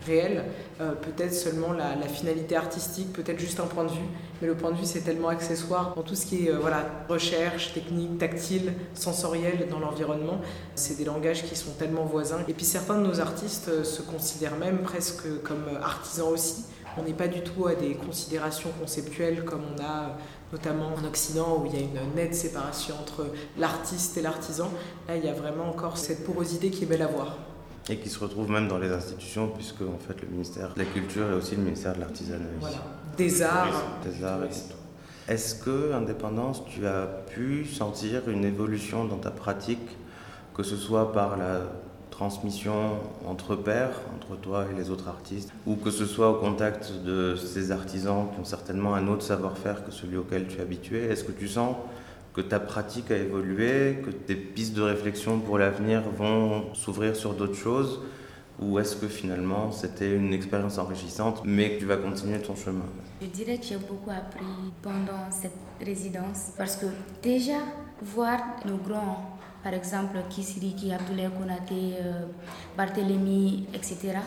réelle. 0.07 0.45
Euh, 0.81 0.93
peut-être 0.93 1.35
seulement 1.35 1.73
la, 1.73 1.97
finalité 2.09 2.57
artistique, 2.57 3.13
peut-être 3.13 3.39
juste 3.39 3.61
un 3.61 3.67
point 3.67 3.85
de 3.85 3.91
vue. 3.91 4.09
Mais 4.41 4.49
le 4.49 4.55
point 4.55 4.71
de 4.71 4.77
vue, 4.77 4.85
c'est 4.85 5.01
tellement 5.01 5.29
accessoire 5.29 5.95
dans 5.95 6.03
tout 6.03 6.15
ce 6.15 6.27
qui 6.27 6.47
est 6.47 6.53
voilà, 6.53 6.87
recherche, 7.09 7.75
technique, 7.75 8.19
tactile, 8.19 8.73
sensoriel 8.95 9.67
dans 9.71 9.79
l'environnement. 9.79 10.41
C'est 10.75 10.97
des 10.97 11.05
langages 11.05 11.45
qui 11.45 11.57
sont 11.57 11.73
tellement 11.73 12.05
voisins. 12.05 12.39
Et 12.49 12.53
puis 12.53 12.65
certains 12.65 12.99
de 12.99 13.07
nos 13.07 13.21
artistes 13.21 13.85
se 13.85 14.03
considèrent 14.03 14.57
même 14.57 14.79
presque 14.79 15.43
comme 15.43 15.65
artisans 15.83 16.29
aussi. 16.29 16.65
On 16.99 17.03
n'est 17.03 17.13
pas 17.13 17.29
du 17.29 17.43
tout 17.43 17.67
à 17.67 17.75
des 17.75 17.95
considérations 17.95 18.71
conceptuelles 18.81 19.45
comme 19.45 19.61
on 19.77 19.83
a 19.83 20.17
notamment 20.53 20.95
en 20.95 21.05
Occident 21.05 21.61
où 21.61 21.67
il 21.67 21.75
y 21.75 21.79
a 21.79 21.81
une 21.81 22.15
nette 22.15 22.35
séparation 22.35 22.95
entre 23.01 23.27
l'artiste 23.59 24.17
et 24.17 24.23
l'artisan. 24.23 24.71
Là, 25.09 25.17
il 25.17 25.25
y 25.25 25.29
a 25.29 25.35
vraiment 25.35 25.69
encore 25.69 25.99
cette 25.99 26.25
porosité 26.25 26.71
qui 26.71 26.85
est 26.85 26.87
belle 26.87 27.03
à 27.03 27.07
voir. 27.07 27.37
Et 27.89 27.99
qui 27.99 28.09
se 28.09 28.19
retrouve 28.19 28.51
même 28.51 28.67
dans 28.67 28.79
les 28.79 28.91
institutions, 28.91 29.49
puisque 29.49 29.83
en 29.83 29.99
fait 29.99 30.21
le 30.21 30.29
ministère 30.29 30.75
de 30.75 30.81
la 30.81 30.87
Culture 30.87 31.31
est 31.31 31.35
aussi 31.35 31.55
le 31.55 31.63
ministère 31.63 31.95
de 31.95 32.01
l'Artisanat. 32.01 32.45
Voilà. 32.61 32.77
Des 33.17 33.43
arts. 33.43 33.83
Des 34.05 34.25
arts 34.25 34.45
et 34.45 34.49
tout. 34.49 34.75
Est-ce 35.29 35.55
que, 35.57 35.93
Indépendance, 35.93 36.65
tu 36.67 36.87
as 36.87 37.07
pu 37.07 37.65
sentir 37.65 38.29
une 38.29 38.45
évolution 38.45 39.05
dans 39.05 39.19
ta 39.19 39.31
pratique, 39.31 39.97
que 40.55 40.63
ce 40.63 40.77
soit 40.77 41.13
par 41.13 41.37
la 41.37 41.61
transmission 42.11 42.99
entre 43.27 43.57
pairs, 43.57 44.01
entre 44.17 44.41
toi 44.41 44.65
et 44.73 44.75
les 44.75 44.91
autres 44.91 45.09
artistes, 45.09 45.53
ou 45.67 45.77
que 45.77 45.91
ce 45.91 46.07
soit 46.07 46.31
au 46.31 46.35
contact 46.35 46.93
de 47.05 47.37
ces 47.37 47.73
artisans 47.73 48.29
qui 48.33 48.41
ont 48.41 48.45
certainement 48.45 48.95
un 48.95 49.07
autre 49.07 49.23
savoir-faire 49.23 49.85
que 49.85 49.91
celui 49.91 50.17
auquel 50.17 50.47
tu 50.47 50.59
es 50.59 50.63
habitué? 50.63 51.05
Est-ce 51.05 51.25
que 51.25 51.33
tu 51.33 51.47
sens 51.47 51.77
que 52.37 52.43
ta 52.43 52.61
pratique 52.61 53.11
a 53.11 53.17
évolué, 53.17 54.03
que 54.05 54.11
tes 54.11 54.37
pistes 54.37 54.75
de 54.75 54.83
réflexion 54.83 55.41
pour 55.41 55.57
l'avenir 55.57 56.03
vont 56.19 56.75
s'ouvrir 56.75 57.17
sur 57.17 57.33
d'autres 57.33 57.57
choses 57.57 58.01
ou 58.61 58.79
est-ce 58.79 58.97
que 58.97 59.09
finalement 59.09 59.73
c'était 59.73 60.15
une 60.15 60.35
expérience 60.35 60.77
enrichissante 60.77 61.41
mais 61.45 61.73
que 61.73 61.81
tu 61.81 61.87
vas 61.87 61.97
continuer 61.97 62.39
ton 62.41 62.55
chemin? 62.55 62.85
Je 63.23 63.27
dirais 63.29 63.57
que 63.57 63.65
j'ai 63.65 63.79
beaucoup 63.79 64.11
appris 64.11 64.45
pendant 64.83 65.31
cette 65.31 65.57
résidence 65.83 66.53
parce 66.59 66.77
que 66.77 66.87
déjà 67.23 67.59
voir 68.03 68.39
nos 68.67 68.77
grands, 68.77 69.39
par 69.65 69.73
exemple 69.73 70.19
Kisiriki, 70.29 70.93
Abdoulaye 70.93 71.31
Konate, 71.39 71.73
euh, 71.73 72.27
Barthélemy, 72.77 73.67
etc., 73.73 74.19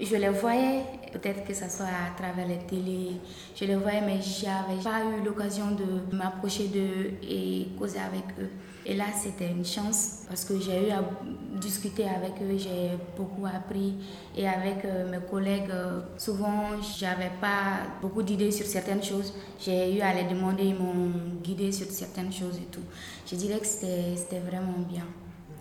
je 0.00 0.16
les 0.16 0.28
voyais, 0.28 0.82
peut-être 1.12 1.44
que 1.44 1.54
ce 1.54 1.68
soit 1.68 1.86
à 1.86 2.14
travers 2.16 2.46
les 2.46 2.58
télé, 2.58 3.12
je 3.58 3.64
les 3.64 3.76
voyais, 3.76 4.02
mais 4.02 4.20
j'avais 4.20 4.82
pas 4.82 5.02
eu 5.04 5.24
l'occasion 5.24 5.72
de 5.72 6.14
m'approcher 6.16 6.68
d'eux 6.68 7.14
et 7.22 7.68
causer 7.78 7.98
avec 7.98 8.24
eux. 8.40 8.50
Et 8.84 8.94
là, 8.94 9.06
c'était 9.20 9.50
une 9.50 9.64
chance 9.64 10.22
parce 10.28 10.44
que 10.44 10.60
j'ai 10.60 10.88
eu 10.88 10.90
à 10.92 11.02
discuter 11.58 12.04
avec 12.04 12.34
eux, 12.40 12.56
j'ai 12.56 12.90
beaucoup 13.16 13.44
appris. 13.46 13.94
Et 14.36 14.46
avec 14.46 14.84
euh, 14.84 15.10
mes 15.10 15.26
collègues, 15.28 15.70
euh, 15.70 16.02
souvent, 16.16 16.80
j'avais 16.96 17.32
pas 17.40 17.78
beaucoup 18.00 18.22
d'idées 18.22 18.52
sur 18.52 18.66
certaines 18.66 19.02
choses. 19.02 19.34
J'ai 19.58 19.96
eu 19.96 20.00
à 20.02 20.14
les 20.14 20.24
demander, 20.32 20.66
ils 20.66 20.76
m'ont 20.76 21.10
guidé 21.42 21.72
sur 21.72 21.86
certaines 21.86 22.32
choses 22.32 22.58
et 22.58 22.70
tout. 22.70 22.84
Je 23.28 23.34
dirais 23.34 23.58
que 23.58 23.66
c'était 23.66 24.38
vraiment 24.38 24.78
bien. 24.88 25.06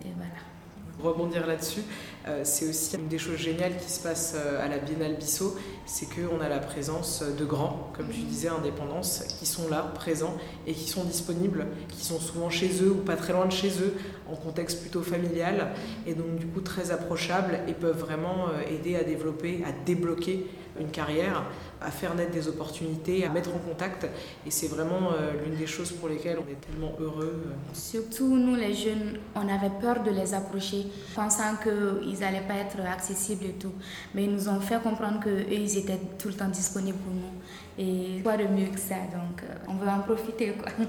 Et 0.04 0.12
voilà 0.16 0.55
rebondir 1.02 1.46
là-dessus, 1.46 1.82
euh, 2.28 2.42
c'est 2.44 2.68
aussi 2.68 2.96
une 2.96 3.08
des 3.08 3.18
choses 3.18 3.38
géniales 3.38 3.78
qui 3.78 3.90
se 3.90 4.02
passe 4.02 4.34
euh, 4.36 4.64
à 4.64 4.68
la 4.68 4.78
Biennale 4.78 5.16
Bissau, 5.16 5.56
c'est 5.86 6.08
qu'on 6.08 6.40
a 6.42 6.50
la 6.50 6.60
présence 6.60 7.24
de 7.24 7.46
grands, 7.46 7.92
comme 7.94 8.08
tu 8.10 8.22
disais, 8.22 8.48
indépendance, 8.48 9.24
qui 9.40 9.46
sont 9.46 9.68
là, 9.70 9.92
présents 9.94 10.36
et 10.66 10.74
qui 10.74 10.90
sont 10.90 11.04
disponibles, 11.04 11.68
qui 11.90 12.04
sont 12.04 12.20
souvent 12.20 12.50
chez 12.50 12.82
eux 12.82 12.92
ou 12.92 13.04
pas 13.04 13.16
très 13.16 13.34
loin 13.34 13.46
de 13.46 13.52
chez 13.52 13.70
eux, 13.82 13.94
en 14.32 14.36
contexte 14.36 14.82
plutôt 14.82 15.02
familial, 15.02 15.74
et 16.08 16.14
donc 16.14 16.36
du 16.36 16.48
coup 16.48 16.62
très 16.62 16.92
approchables 16.92 17.60
et 17.68 17.74
peuvent 17.74 18.00
vraiment 18.00 18.48
euh, 18.48 18.74
aider 18.74 18.96
à 18.96 19.04
développer, 19.04 19.64
à 19.68 19.72
débloquer 19.86 20.48
une 20.80 20.90
carrière, 20.90 21.44
à 21.82 21.92
faire 21.92 22.16
naître 22.16 22.32
des 22.32 22.48
opportunités, 22.48 23.26
à 23.26 23.30
mettre 23.30 23.50
en 23.50 23.60
contact. 23.60 24.08
Et 24.46 24.52
c'est 24.52 24.68
vraiment 24.68 25.12
euh, 25.14 25.32
l'une 25.44 25.56
des 25.58 25.68
choses 25.68 25.92
pour 25.92 26.10
lesquelles 26.10 26.38
on 26.38 26.52
est 26.52 26.60
tellement 26.60 26.94
heureux. 27.00 27.44
Surtout 27.74 28.36
nous 28.38 28.56
les 28.56 28.74
jeunes, 28.74 29.18
on 29.36 29.48
avait 29.48 29.72
peur 29.82 30.04
de 30.04 30.12
les 30.12 30.34
approcher, 30.34 30.88
pensant 31.16 31.56
qu'ils 31.62 32.20
n'allaient 32.20 32.48
pas 32.48 32.56
être 32.56 32.80
accessibles 32.86 33.46
et 33.46 33.54
tout. 33.54 33.74
Mais 34.14 34.26
ils 34.26 34.32
nous 34.32 34.50
ont 34.50 34.60
fait 34.60 34.82
comprendre 34.82 35.20
qu'eux, 35.20 35.46
ils 35.50 35.78
étaient 35.78 36.00
tout 36.18 36.30
le 36.30 36.34
temps 36.34 36.50
disponibles 36.50 36.98
pour 36.98 37.14
nous. 37.14 37.36
Et 37.78 38.22
quoi 38.22 38.38
de 38.38 38.44
mieux 38.44 38.68
que 38.68 38.80
ça 38.80 38.96
Donc 38.96 39.44
euh, 39.44 39.54
on 39.68 39.76
veut 39.76 39.90
en 39.90 40.00
profiter. 40.00 40.54
quoi. 40.54 40.72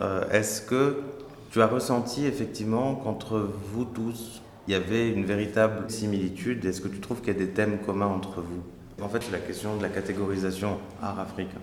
Euh, 0.00 0.30
est-ce 0.30 0.62
que 0.62 1.02
tu 1.50 1.60
as 1.60 1.66
ressenti 1.66 2.24
effectivement 2.24 2.94
qu'entre 2.94 3.50
vous 3.72 3.84
tous, 3.84 4.40
il 4.68 4.72
y 4.72 4.76
avait 4.76 5.10
une 5.10 5.24
véritable 5.24 5.90
similitude 5.90 6.64
Est-ce 6.64 6.80
que 6.80 6.88
tu 6.88 7.00
trouves 7.00 7.20
qu'il 7.20 7.32
y 7.32 7.36
a 7.36 7.38
des 7.38 7.50
thèmes 7.50 7.78
communs 7.78 8.06
entre 8.06 8.40
vous? 8.40 8.62
En 9.02 9.08
fait, 9.08 9.22
c'est 9.22 9.32
la 9.32 9.38
question 9.38 9.76
de 9.76 9.82
la 9.82 9.88
catégorisation 9.88 10.78
art 11.02 11.18
africain. 11.18 11.58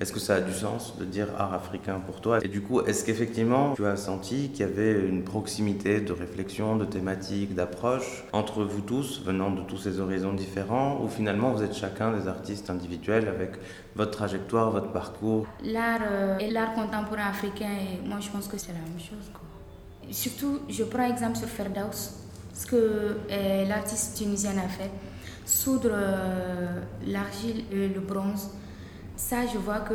Est-ce 0.00 0.14
que 0.14 0.20
ça 0.20 0.36
a 0.36 0.40
du 0.40 0.54
sens 0.54 0.96
de 0.98 1.04
dire 1.04 1.26
art 1.36 1.52
africain 1.52 2.00
pour 2.00 2.22
toi? 2.22 2.38
Et 2.42 2.48
du 2.48 2.62
coup, 2.62 2.80
est-ce 2.80 3.04
qu'effectivement 3.04 3.74
tu 3.74 3.84
as 3.84 3.96
senti 3.96 4.48
qu'il 4.48 4.60
y 4.64 4.68
avait 4.68 4.92
une 4.92 5.24
proximité 5.24 6.00
de 6.00 6.12
réflexion, 6.12 6.76
de 6.76 6.86
thématique, 6.86 7.54
d'approche 7.54 8.24
entre 8.32 8.64
vous 8.64 8.80
tous, 8.80 9.22
venant 9.22 9.50
de 9.50 9.60
tous 9.60 9.76
ces 9.76 10.00
horizons 10.00 10.32
différents, 10.32 11.02
ou 11.04 11.08
finalement 11.08 11.52
vous 11.52 11.62
êtes 11.62 11.74
chacun 11.74 12.16
des 12.16 12.28
artistes 12.28 12.70
individuels 12.70 13.28
avec 13.28 13.50
votre 13.94 14.12
trajectoire, 14.12 14.70
votre 14.70 14.90
parcours? 14.90 15.46
L'art 15.62 16.00
euh, 16.10 16.38
et 16.38 16.50
l'art 16.50 16.72
contemporain 16.72 17.28
africain, 17.28 17.76
moi 18.06 18.20
je 18.20 18.30
pense 18.30 18.48
que 18.48 18.56
c'est 18.56 18.72
la 18.72 18.78
même 18.78 18.98
chose. 18.98 19.30
Surtout, 20.10 20.60
je 20.68 20.84
prends 20.84 21.08
exemple 21.08 21.36
sur 21.36 21.48
Ferdaus, 21.48 22.14
ce 22.54 22.66
que 22.66 22.76
euh, 23.30 23.64
l'artiste 23.66 24.16
tunisienne 24.18 24.58
a 24.58 24.68
fait. 24.68 24.90
Soudre 25.46 25.90
euh, 25.92 26.80
l'argile 27.06 27.64
et 27.72 27.88
le 27.88 28.00
bronze, 28.00 28.50
ça 29.16 29.46
je 29.52 29.58
vois 29.58 29.80
que 29.80 29.94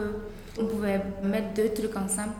on 0.57 0.65
pouvait 0.65 1.01
mettre 1.23 1.53
deux 1.53 1.69
trucs 1.73 1.95
ensemble 1.95 2.33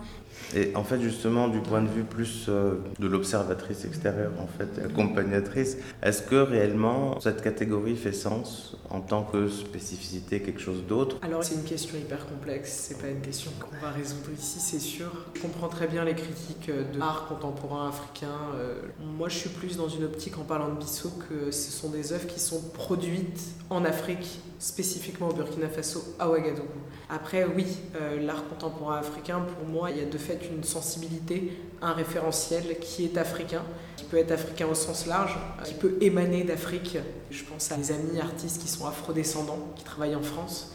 et 0.56 0.76
en 0.76 0.84
fait, 0.84 1.02
justement, 1.02 1.48
du 1.48 1.60
point 1.60 1.82
de 1.82 1.88
vue 1.88 2.04
plus 2.04 2.46
euh, 2.50 2.76
de 3.00 3.08
l'observatrice 3.08 3.86
extérieure, 3.86 4.32
en 4.40 4.48
fait, 4.48 4.84
accompagnatrice, 4.84 5.78
est-ce 6.04 6.22
que 6.22 6.36
réellement 6.36 7.20
cette 7.20 7.42
catégorie 7.42 7.96
fait 7.96 8.14
sens 8.14 8.78
en 8.90 9.02
tant 9.02 9.24
que 9.24 9.48
spécificité, 9.50 10.42
quelque 10.42 10.62
chose 10.62 10.86
d'autre? 10.88 11.18
Alors, 11.22 11.44
c'est 11.44 11.56
une 11.56 11.64
question 11.64 11.98
hyper 11.98 12.26
complexe, 12.28 12.72
c'est 12.88 13.02
pas 13.02 13.08
une 13.08 13.22
question 13.22 13.52
qu'on 13.60 13.76
va 13.84 13.92
résoudre 13.92 14.30
ici, 14.38 14.60
c'est 14.60 14.80
sûr. 14.80 15.12
Je 15.34 15.42
comprends 15.42 15.68
très 15.68 15.88
bien 15.88 16.06
les 16.06 16.16
critiques 16.16 16.70
de 16.70 17.00
l'art 17.00 17.28
contemporain 17.28 17.90
africain. 17.90 18.38
Euh, 18.56 18.76
moi, 19.18 19.30
je 19.30 19.38
suis 19.38 19.50
plus 19.50 19.78
dans 19.78 19.90
une 19.90 20.04
optique 20.04 20.38
en 20.38 20.44
parlant 20.44 20.70
de 20.70 20.78
Bissau 20.78 21.12
que 21.30 21.52
ce 21.52 21.72
sont 21.72 21.90
des 21.90 22.14
œuvres 22.14 22.28
qui 22.28 22.40
sont 22.40 22.62
produites 22.74 23.42
en 23.70 23.84
Afrique, 23.84 24.40
spécifiquement 24.60 25.30
au 25.30 25.34
Burkina 25.34 25.68
Faso, 25.70 26.04
à 26.20 26.30
Ouagadougou. 26.30 26.68
Après, 27.10 27.46
oui, 27.46 27.66
euh, 27.96 28.20
l'art 28.22 28.48
contemporain 28.48 28.98
africain, 28.98 29.40
pour 29.42 29.68
moi, 29.68 29.92
il 29.92 29.98
y 29.98 30.02
a 30.02 30.06
de 30.06 30.18
fait 30.26 30.50
une 30.52 30.64
sensibilité, 30.64 31.52
un 31.82 31.94
référentiel 31.94 32.80
qui 32.80 33.06
est 33.06 33.18
africain, 33.18 33.64
qui 33.98 34.06
peut 34.06 34.18
être 34.18 34.32
africain 34.32 34.68
au 34.68 34.76
sens 34.76 35.06
large, 35.06 35.38
qui 35.64 35.74
peut 35.74 35.98
émaner 36.02 36.44
d'Afrique. 36.44 36.98
Je 37.32 37.44
pense 37.44 37.72
à 37.72 37.78
des 37.78 37.92
amis 37.92 38.20
artistes 38.20 38.62
qui 38.62 38.68
sont 38.68 38.86
afrodescendants, 38.88 39.74
qui 39.76 39.84
travaillent 39.84 40.16
en 40.16 40.24
France 40.24 40.72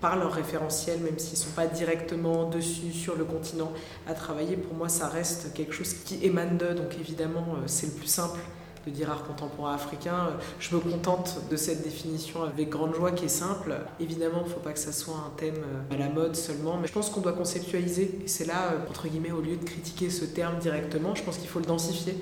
par 0.00 0.16
leur 0.16 0.32
référentiel, 0.32 1.00
même 1.00 1.18
s'ils 1.18 1.38
ne 1.38 1.44
sont 1.44 1.54
pas 1.54 1.66
directement 1.66 2.50
dessus 2.50 2.92
sur 2.92 3.16
le 3.16 3.24
continent 3.24 3.72
à 4.06 4.12
travailler, 4.12 4.56
pour 4.56 4.74
moi 4.74 4.90
ça 4.90 5.08
reste 5.08 5.54
quelque 5.54 5.72
chose 5.72 5.94
qui 6.04 6.18
émane 6.22 6.58
d'eux, 6.58 6.74
donc 6.74 6.94
évidemment 7.00 7.46
euh, 7.54 7.62
c'est 7.66 7.86
le 7.86 7.92
plus 7.92 8.08
simple 8.08 8.38
de 8.86 8.90
dire 8.90 9.10
art 9.10 9.24
contemporain 9.24 9.74
africain. 9.74 10.30
Je 10.58 10.74
me 10.74 10.80
contente 10.80 11.40
de 11.50 11.56
cette 11.56 11.82
définition 11.82 12.42
avec 12.42 12.68
grande 12.68 12.94
joie 12.94 13.12
qui 13.12 13.26
est 13.26 13.28
simple. 13.28 13.74
Évidemment, 14.00 14.42
il 14.44 14.48
ne 14.48 14.54
faut 14.54 14.60
pas 14.60 14.72
que 14.72 14.78
ça 14.78 14.92
soit 14.92 15.14
un 15.14 15.32
thème 15.36 15.56
euh, 15.56 15.94
à 15.94 15.98
la 15.98 16.08
mode 16.08 16.36
seulement, 16.36 16.78
mais 16.80 16.86
je 16.86 16.92
pense 16.92 17.10
qu'on 17.10 17.20
doit 17.20 17.32
conceptualiser. 17.32 18.18
Et 18.24 18.28
c'est 18.28 18.46
là, 18.46 18.72
euh, 18.72 18.88
entre 18.88 19.08
guillemets, 19.08 19.32
au 19.32 19.40
lieu 19.40 19.56
de 19.56 19.64
critiquer 19.64 20.10
ce 20.10 20.24
terme 20.24 20.58
directement, 20.58 21.14
je 21.14 21.22
pense 21.22 21.38
qu'il 21.38 21.48
faut 21.48 21.60
le 21.60 21.66
densifier. 21.66 22.14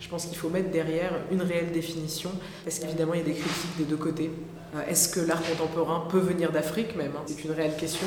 Je 0.00 0.08
pense 0.08 0.26
qu'il 0.26 0.36
faut 0.36 0.48
mettre 0.48 0.70
derrière 0.70 1.12
une 1.30 1.42
réelle 1.42 1.72
définition, 1.72 2.30
parce 2.64 2.78
qu'évidemment, 2.78 3.14
il 3.14 3.20
y 3.20 3.22
a 3.22 3.26
des 3.26 3.34
critiques 3.34 3.76
des 3.78 3.84
deux 3.84 3.96
côtés. 3.96 4.30
Euh, 4.74 4.80
est-ce 4.88 5.08
que 5.08 5.20
l'art 5.20 5.42
contemporain 5.42 6.06
peut 6.10 6.18
venir 6.18 6.50
d'Afrique 6.52 6.96
même 6.96 7.12
hein 7.16 7.22
C'est 7.26 7.44
une 7.44 7.52
réelle 7.52 7.76
question 7.76 8.06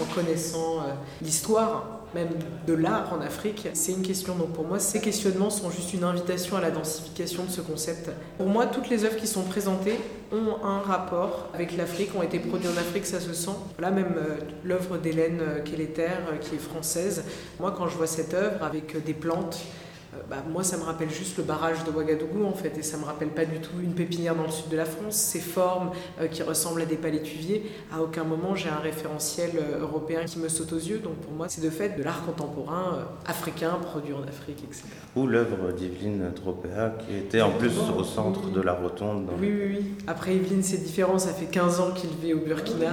en 0.00 0.14
connaissant 0.14 0.84
l'histoire 1.20 2.02
même 2.14 2.28
de 2.66 2.74
l'art 2.74 3.12
en 3.12 3.20
Afrique, 3.20 3.68
c'est 3.74 3.92
une 3.92 4.02
question. 4.02 4.34
Donc 4.34 4.52
pour 4.52 4.66
moi, 4.66 4.78
ces 4.78 5.00
questionnements 5.00 5.50
sont 5.50 5.70
juste 5.70 5.94
une 5.94 6.04
invitation 6.04 6.56
à 6.56 6.60
la 6.60 6.70
densification 6.70 7.44
de 7.44 7.50
ce 7.50 7.60
concept. 7.60 8.10
Pour 8.36 8.48
moi, 8.48 8.66
toutes 8.66 8.88
les 8.90 9.04
œuvres 9.04 9.16
qui 9.16 9.26
sont 9.26 9.42
présentées 9.42 9.98
ont 10.32 10.64
un 10.64 10.80
rapport 10.80 11.48
avec 11.54 11.76
l'Afrique, 11.76 12.10
ont 12.16 12.22
été 12.22 12.38
produites 12.38 12.70
en 12.70 12.76
Afrique, 12.78 13.06
ça 13.06 13.20
se 13.20 13.32
sent. 13.32 13.56
Là, 13.78 13.90
même 13.90 14.14
euh, 14.16 14.36
l'œuvre 14.64 14.98
d'Hélène 14.98 15.40
Kelleter, 15.64 16.08
euh, 16.30 16.36
qui 16.38 16.56
est 16.56 16.58
française, 16.58 17.24
moi, 17.60 17.74
quand 17.76 17.88
je 17.88 17.96
vois 17.96 18.06
cette 18.06 18.34
œuvre 18.34 18.62
avec 18.62 19.02
des 19.04 19.14
plantes, 19.14 19.58
euh, 19.58 19.91
bah, 20.28 20.44
moi, 20.50 20.62
ça 20.62 20.76
me 20.76 20.82
rappelle 20.82 21.10
juste 21.10 21.38
le 21.38 21.44
barrage 21.44 21.84
de 21.84 21.90
Ouagadougou, 21.90 22.44
en 22.44 22.52
fait, 22.52 22.76
et 22.76 22.82
ça 22.82 22.98
me 22.98 23.04
rappelle 23.04 23.30
pas 23.30 23.46
du 23.46 23.60
tout 23.60 23.80
une 23.82 23.94
pépinière 23.94 24.34
dans 24.34 24.42
le 24.42 24.50
sud 24.50 24.68
de 24.68 24.76
la 24.76 24.84
France. 24.84 25.14
Ces 25.14 25.40
formes 25.40 25.90
euh, 26.20 26.26
qui 26.26 26.42
ressemblent 26.42 26.82
à 26.82 26.84
des 26.84 26.96
palétuviers, 26.96 27.70
à 27.90 28.02
aucun 28.02 28.24
moment 28.24 28.54
j'ai 28.54 28.68
un 28.68 28.78
référentiel 28.78 29.52
euh, 29.54 29.80
européen 29.80 30.24
qui 30.26 30.38
me 30.38 30.48
saute 30.48 30.74
aux 30.74 30.78
yeux. 30.78 30.98
Donc 30.98 31.14
pour 31.16 31.32
moi, 31.32 31.46
c'est 31.48 31.62
de 31.62 31.70
fait 31.70 31.96
de 31.96 32.02
l'art 32.02 32.26
contemporain 32.26 33.06
africain, 33.24 33.78
produit 33.82 34.12
en 34.12 34.22
Afrique, 34.22 34.62
etc. 34.64 34.84
Ou 35.16 35.26
l'œuvre 35.26 35.72
d'Yveline 35.72 36.32
Tropea, 36.34 36.92
qui 37.06 37.16
était 37.16 37.40
en 37.40 37.52
plus 37.52 37.72
au 37.96 38.04
centre 38.04 38.50
de 38.50 38.60
la 38.60 38.74
rotonde. 38.74 39.30
Oui, 39.40 39.50
oui, 39.50 39.76
oui. 39.78 39.94
Après, 40.06 40.34
Yveline, 40.36 40.62
c'est 40.62 40.82
différent, 40.82 41.18
ça 41.18 41.32
fait 41.32 41.46
15 41.46 41.80
ans 41.80 41.90
qu'il 41.92 42.10
vit 42.22 42.34
au 42.34 42.40
Burkina. 42.40 42.90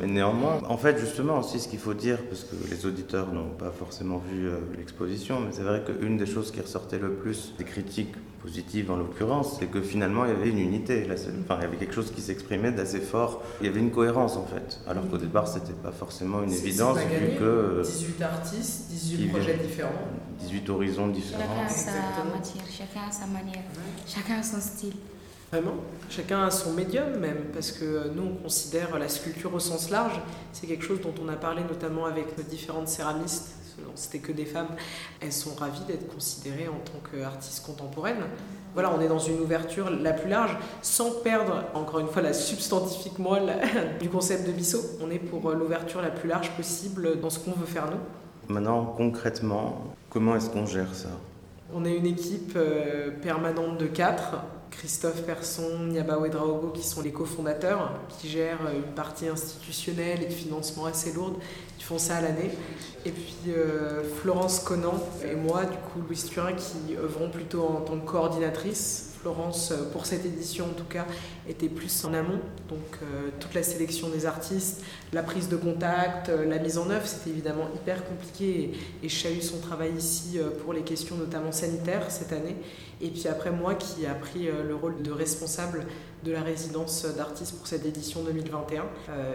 Mais 0.00 0.06
néanmoins, 0.06 0.60
en 0.68 0.76
fait, 0.76 0.98
justement, 0.98 1.40
aussi 1.40 1.58
ce 1.58 1.66
qu'il 1.66 1.80
faut 1.80 1.94
dire, 1.94 2.18
parce 2.28 2.44
que 2.44 2.54
les 2.70 2.86
auditeurs 2.86 3.32
n'ont 3.32 3.50
pas 3.58 3.72
forcément 3.76 4.22
vu 4.30 4.48
l'exposition, 4.76 5.40
mais 5.40 5.50
c'est 5.50 5.62
vrai 5.62 5.82
qu'une 5.84 6.16
des 6.16 6.26
choses 6.26 6.52
qui 6.52 6.59
ressortait 6.60 6.98
le 6.98 7.12
plus 7.12 7.54
des 7.58 7.64
critiques 7.64 8.14
positives 8.40 8.90
en 8.90 8.96
l'occurrence, 8.96 9.56
c'est 9.58 9.66
que 9.66 9.80
finalement 9.80 10.24
il 10.24 10.30
y 10.30 10.34
avait 10.34 10.48
une 10.48 10.58
unité, 10.58 11.06
enfin, 11.10 11.58
il 11.58 11.62
y 11.62 11.66
avait 11.66 11.76
quelque 11.76 11.94
chose 11.94 12.10
qui 12.10 12.20
s'exprimait 12.20 12.72
d'assez 12.72 13.00
fort, 13.00 13.42
il 13.60 13.66
y 13.66 13.68
avait 13.68 13.80
une 13.80 13.90
cohérence 13.90 14.36
en 14.36 14.46
fait, 14.46 14.80
alors 14.88 15.08
qu'au 15.08 15.18
départ 15.18 15.46
c'était 15.46 15.74
pas 15.74 15.92
forcément 15.92 16.42
une 16.42 16.52
évidence 16.52 16.98
vu 16.98 17.38
que... 17.38 17.82
18 17.84 18.22
artistes, 18.22 18.88
18 18.88 19.28
projets 19.28 19.58
différents. 19.58 19.90
18 20.40 20.70
horizons 20.70 21.08
différents. 21.08 21.42
Chacun 21.42 21.66
a 21.66 21.68
sa 21.68 22.24
matière, 22.24 22.64
chacun 22.70 23.08
a 23.08 23.12
sa 23.12 23.26
manière, 23.26 23.64
chacun 24.06 24.38
a 24.38 24.42
son 24.42 24.60
style. 24.60 24.94
Vraiment, 25.52 25.74
chacun 26.08 26.44
a 26.44 26.50
son 26.50 26.72
médium 26.72 27.18
même, 27.18 27.46
parce 27.52 27.72
que 27.72 28.08
nous 28.14 28.22
on 28.22 28.42
considère 28.42 28.98
la 28.98 29.08
sculpture 29.08 29.52
au 29.52 29.58
sens 29.58 29.90
large, 29.90 30.18
c'est 30.52 30.66
quelque 30.66 30.84
chose 30.84 31.00
dont 31.00 31.14
on 31.22 31.28
a 31.28 31.36
parlé 31.36 31.62
notamment 31.64 32.06
avec 32.06 32.38
nos 32.38 32.44
différentes 32.44 32.88
céramistes 32.88 33.56
c'était 33.94 34.18
que 34.18 34.32
des 34.32 34.44
femmes, 34.44 34.68
elles 35.20 35.32
sont 35.32 35.54
ravies 35.54 35.84
d'être 35.86 36.12
considérées 36.12 36.68
en 36.68 36.78
tant 36.78 37.00
qu'artistes 37.10 37.64
contemporaines. 37.64 38.24
Voilà, 38.74 38.92
on 38.96 39.00
est 39.00 39.08
dans 39.08 39.18
une 39.18 39.40
ouverture 39.40 39.90
la 39.90 40.12
plus 40.12 40.30
large, 40.30 40.56
sans 40.80 41.10
perdre, 41.22 41.64
encore 41.74 41.98
une 41.98 42.06
fois, 42.06 42.22
la 42.22 42.32
substantifique 42.32 43.18
moelle 43.18 43.56
du 44.00 44.08
concept 44.08 44.46
de 44.46 44.52
Bissot. 44.52 44.98
On 45.02 45.10
est 45.10 45.18
pour 45.18 45.50
l'ouverture 45.50 46.00
la 46.02 46.10
plus 46.10 46.28
large 46.28 46.50
possible 46.52 47.20
dans 47.20 47.30
ce 47.30 47.40
qu'on 47.40 47.52
veut 47.52 47.66
faire 47.66 47.90
nous. 47.90 48.52
Maintenant, 48.52 48.84
concrètement, 48.84 49.94
comment 50.08 50.36
est-ce 50.36 50.50
qu'on 50.50 50.66
gère 50.66 50.94
ça? 50.94 51.10
On 51.74 51.84
est 51.84 51.96
une 51.96 52.06
équipe 52.06 52.52
euh, 52.56 53.10
permanente 53.22 53.78
de 53.78 53.86
quatre 53.86 54.36
Christophe 54.80 55.24
Persson, 55.24 55.88
Niaba 55.90 56.18
Ouedraogo 56.18 56.68
qui 56.68 56.82
sont 56.82 57.02
les 57.02 57.12
cofondateurs, 57.12 57.92
qui 58.08 58.30
gèrent 58.30 58.62
une 58.74 58.94
partie 58.94 59.28
institutionnelle 59.28 60.22
et 60.22 60.26
de 60.26 60.32
financement 60.32 60.86
assez 60.86 61.12
lourde, 61.12 61.34
qui 61.76 61.84
font 61.84 61.98
ça 61.98 62.16
à 62.16 62.22
l'année. 62.22 62.50
Et 63.04 63.10
puis 63.10 63.36
euh, 63.48 64.02
Florence 64.22 64.60
Conan 64.60 64.94
et 65.22 65.36
moi, 65.36 65.66
du 65.66 65.76
coup 65.76 66.00
Louis 66.08 66.16
Turin, 66.16 66.54
qui 66.54 66.96
œuvrons 66.96 67.28
plutôt 67.28 67.62
en 67.62 67.82
tant 67.82 67.98
que 67.98 68.06
coordinatrice 68.06 69.09
Florence, 69.20 69.72
euh, 69.72 69.90
pour 69.92 70.06
cette 70.06 70.24
édition 70.24 70.64
en 70.66 70.74
tout 70.74 70.84
cas, 70.84 71.04
était 71.48 71.68
plus 71.68 72.04
en 72.04 72.14
amont. 72.14 72.40
Donc 72.68 72.78
euh, 73.02 73.28
toute 73.38 73.54
la 73.54 73.62
sélection 73.62 74.08
des 74.08 74.24
artistes, 74.24 74.82
la 75.12 75.22
prise 75.22 75.48
de 75.48 75.56
contact, 75.56 76.28
euh, 76.28 76.46
la 76.46 76.58
mise 76.58 76.78
en 76.78 76.88
œuvre, 76.90 77.06
c'était 77.06 77.30
évidemment 77.30 77.68
hyper 77.74 78.04
compliqué. 78.04 78.72
Et, 79.02 79.06
et 79.06 79.36
eu 79.36 79.42
son 79.42 79.58
travail 79.58 79.92
ici 79.96 80.38
pour 80.64 80.72
les 80.72 80.82
questions 80.82 81.16
notamment 81.16 81.52
sanitaires 81.52 82.10
cette 82.10 82.32
année. 82.32 82.56
Et 83.02 83.08
puis 83.08 83.28
après 83.28 83.50
moi 83.50 83.74
qui 83.74 84.06
a 84.06 84.14
pris 84.14 84.48
le 84.66 84.74
rôle 84.74 85.02
de 85.02 85.10
responsable 85.10 85.86
de 86.24 86.32
la 86.32 86.42
résidence 86.42 87.06
d'artistes 87.16 87.56
pour 87.56 87.66
cette 87.66 87.84
édition 87.84 88.22
2021. 88.22 88.84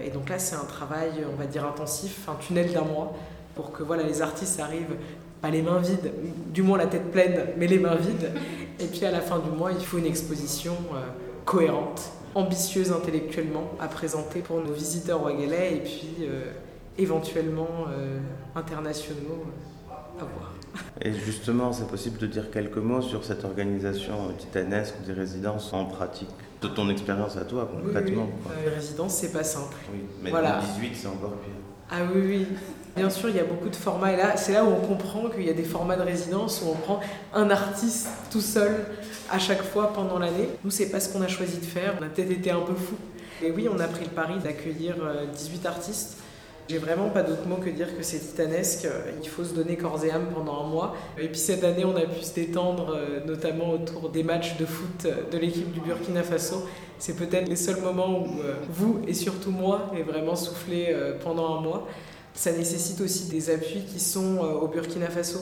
et 0.04 0.10
donc 0.10 0.30
là 0.30 0.39
c'est 0.39 0.56
un 0.56 0.65
travail, 0.65 1.12
on 1.32 1.36
va 1.36 1.46
dire 1.46 1.65
intensif, 1.65 2.27
un 2.27 2.36
tunnel 2.36 2.74
d'un 2.74 2.82
mois 2.82 3.15
pour 3.56 3.72
que 3.72 3.84
voilà, 3.84 4.04
les 4.04 4.22
artistes 4.22 4.60
arrivent 4.60 4.98
pas 5.42 5.50
les 5.50 5.62
mains 5.62 5.80
vides, 5.80 6.12
du 6.54 6.62
moins 6.62 6.77
la 6.77 6.88
tête 6.88 7.12
pleine, 7.12 7.48
mais 7.58 7.68
les 7.68 7.80
mains 7.80 7.96
vides. 7.96 8.32
Et 8.79 8.88
puis 8.88 9.05
à 9.05 9.12
la 9.12 9.22
fin 9.22 9.39
du 9.39 9.50
mois, 9.50 9.72
il 9.72 9.86
faut 9.86 9.98
une 9.98 10.05
exposition 10.05 10.74
euh, 10.94 11.01
cohérente, 11.46 12.12
ambitieuse 12.34 12.91
intellectuellement 12.91 13.72
à 13.79 13.88
présenter 13.88 14.39
pour 14.39 14.62
nos 14.62 14.74
visiteurs 14.74 15.24
ouagalais 15.24 15.77
et 15.77 15.79
puis 15.79 16.10
euh, 16.22 16.51
éventuellement 16.98 17.86
euh, 17.89 18.20
internationaux 18.55 19.46
à 20.20 20.24
voir. 20.24 20.53
Et 21.01 21.13
justement, 21.13 21.72
c'est 21.72 21.88
possible 21.88 22.17
de 22.17 22.27
dire 22.27 22.51
quelques 22.51 22.77
mots 22.77 23.01
sur 23.01 23.24
cette 23.24 23.46
organisation 23.46 24.34
titanesque 24.38 24.96
des 25.05 25.13
résidences 25.13 25.72
en 25.72 25.86
pratique 25.86 26.29
de 26.62 26.67
ton 26.67 26.89
expérience 26.89 27.38
à 27.38 27.46
toi 27.46 27.70
concrètement. 27.72 28.27
les 28.63 28.72
résidences, 28.72 29.15
c'est 29.15 29.32
pas 29.32 29.44
simple. 29.44 29.75
Oui, 29.94 30.00
mais 30.22 30.32
voilà. 30.32 30.60
18, 30.79 30.96
c'est 30.96 31.08
encore 31.08 31.34
pire. 31.36 31.53
Ah 31.89 32.00
oui, 32.13 32.22
oui. 32.25 32.48
Bien 32.96 33.10
sûr, 33.10 33.28
il 33.28 33.36
y 33.36 33.40
a 33.40 33.44
beaucoup 33.44 33.68
de 33.68 33.75
formats. 33.75 34.14
Et 34.14 34.16
là, 34.16 34.38
c'est 34.38 34.54
là 34.54 34.64
où 34.64 34.70
on 34.70 34.88
comprend 34.88 35.28
qu'il 35.30 35.44
y 35.44 35.50
a 35.50 35.54
des 35.54 35.64
formats 35.64 35.98
de 35.98 36.02
résidence 36.02 36.62
où 36.66 36.70
on 36.70 36.75
prend 36.75 37.02
un 37.34 37.50
artiste 37.50 38.08
tout 38.32 38.40
seul 38.40 38.86
à 39.30 39.38
chaque 39.38 39.64
fois 39.64 39.92
pendant 39.92 40.18
l'année. 40.18 40.48
Nous, 40.64 40.72
c'est 40.72 40.90
pas 40.90 41.02
ce 41.02 41.12
qu'on 41.12 41.22
a 41.22 41.28
choisi 41.28 41.58
de 41.58 41.66
faire. 41.66 41.96
On 42.00 42.04
a 42.04 42.08
peut-être 42.08 42.32
été 42.32 42.52
un 42.52 42.62
peu 42.62 42.74
fou. 42.74 42.96
Et 43.44 43.52
oui, 43.52 43.68
on 43.70 43.80
a 43.82 43.88
pris 43.88 44.06
le 44.06 44.12
pari 44.12 44.40
d'accueillir 44.40 44.96
18 45.34 45.66
euh, 45.66 45.70
artistes. 45.70 46.18
J'ai 46.70 46.78
vraiment 46.78 47.10
pas 47.10 47.22
d'autre 47.22 47.46
mot 47.48 47.58
que 47.58 47.70
dire 47.70 47.96
que 47.98 48.02
c'est 48.02 48.18
titanesque. 48.18 48.88
Il 49.22 49.28
faut 49.28 49.44
se 49.44 49.54
donner 49.54 49.75
corps 49.75 50.04
et 50.06 50.12
âme 50.12 50.28
pendant 50.34 50.64
un 50.64 50.68
mois. 50.68 50.96
Et 51.20 51.28
puis 51.28 51.38
cette 51.38 51.66
année, 51.66 51.84
on 51.84 51.98
a 51.98 52.06
pu 52.06 52.24
se 52.24 52.34
détendre, 52.34 52.96
euh, 52.96 53.20
notamment 53.25 53.72
autour 53.72 54.10
des 54.10 54.24
matchs 54.24 54.56
de 54.58 54.66
foot 54.66 55.06
de 55.32 55.38
l'équipe 55.38 55.70
du 55.74 55.82
Burkina 55.82 56.24
Faso. 56.24 56.66
C'est 56.98 57.18
peut-être 57.18 57.50
les 57.50 57.58
seuls 57.58 57.82
moments 57.82 58.22
où 58.22 58.40
euh, 58.40 58.56
vous 58.70 59.02
et 59.06 59.14
surtout 59.14 59.52
moi 59.52 59.92
est 59.98 60.04
vraiment 60.04 60.38
soufflé 60.38 60.96
pendant 61.22 61.58
un 61.58 61.62
mois. 61.62 61.88
Ça 62.36 62.51
nécessite 62.51 63.00
aussi 63.00 63.30
des 63.30 63.50
appuis 63.50 63.86
qui 63.86 64.00
sont 64.00 64.38
euh, 64.38 64.60
au 64.60 64.68
Burkina 64.68 65.08
Faso, 65.08 65.39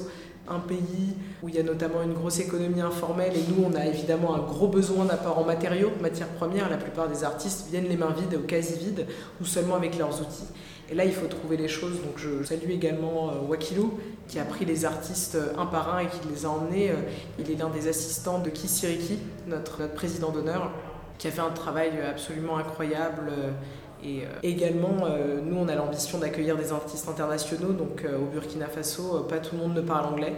un 0.48 0.60
pays 0.60 1.16
où 1.42 1.50
il 1.50 1.56
y 1.56 1.60
a 1.60 1.64
notamment 1.64 2.04
une 2.04 2.14
grosse 2.14 2.40
économie 2.40 2.82
informelle 2.82 3.34
et 3.36 3.44
nous 3.50 3.64
on 3.64 3.74
a 3.76 3.86
évidemment 3.86 4.36
un 4.36 4.40
gros 4.40 4.68
besoin 4.68 5.06
d'apport 5.06 5.40
en 5.40 5.44
matériaux, 5.44 5.92
matières 6.02 6.28
premières. 6.28 6.70
La 6.70 6.78
plupart 6.78 7.10
des 7.10 7.24
artistes 7.24 7.68
viennent 7.72 7.88
les 7.88 7.98
mains 7.98 8.14
vides 8.16 8.40
ou 8.40 8.46
quasi 8.46 8.78
vides 8.78 9.08
ou 9.42 9.46
seulement 9.46 9.76
avec 9.76 9.98
leurs 9.98 10.22
outils. 10.22 10.48
Et 10.92 10.96
là 10.96 11.04
il 11.04 11.14
faut 11.14 11.28
trouver 11.28 11.58
les 11.58 11.68
choses. 11.68 12.02
Donc 12.04 12.18
je 12.18 12.44
salue 12.44 12.70
également 12.70 13.30
euh, 13.30 13.48
Wakilou 13.50 13.98
qui 14.28 14.38
a 14.38 14.44
pris 14.46 14.66
les 14.66 14.86
artistes 14.86 15.36
euh, 15.36 15.54
un 15.58 15.66
par 15.66 15.96
un 15.96 16.00
et 16.00 16.08
qui 16.08 16.28
les 16.32 16.46
a 16.46 16.50
emmenés. 16.50 16.92
Il 17.39 17.50
est 17.50 17.56
l'un 17.56 17.70
des 17.70 17.88
assistants 17.88 18.39
de 18.39 18.50
Kisiriki, 18.50 19.17
notre 19.48 19.88
président 19.88 20.30
d'honneur, 20.30 20.72
qui 21.17 21.28
a 21.28 21.32
fait 21.32 21.41
un 21.41 21.52
travail 21.52 21.91
absolument 22.08 22.58
incroyable 22.58 23.32
et 24.04 24.24
euh, 24.24 24.26
également, 24.44 25.06
euh, 25.06 25.39
nous, 25.42 25.56
on 25.58 25.68
a 25.68 25.76
l'ambition 25.76 26.18
d'accueillir 26.18 26.58
des 26.58 26.72
artistes 26.72 27.08
internationaux. 27.08 27.72
Donc 27.72 28.04
euh, 28.04 28.18
au 28.18 28.26
Burkina 28.26 28.68
Faso, 28.68 29.22
pas 29.30 29.38
tout 29.38 29.56
le 29.56 29.62
monde 29.62 29.76
ne 29.76 29.82
parle 29.82 30.06
anglais. 30.06 30.34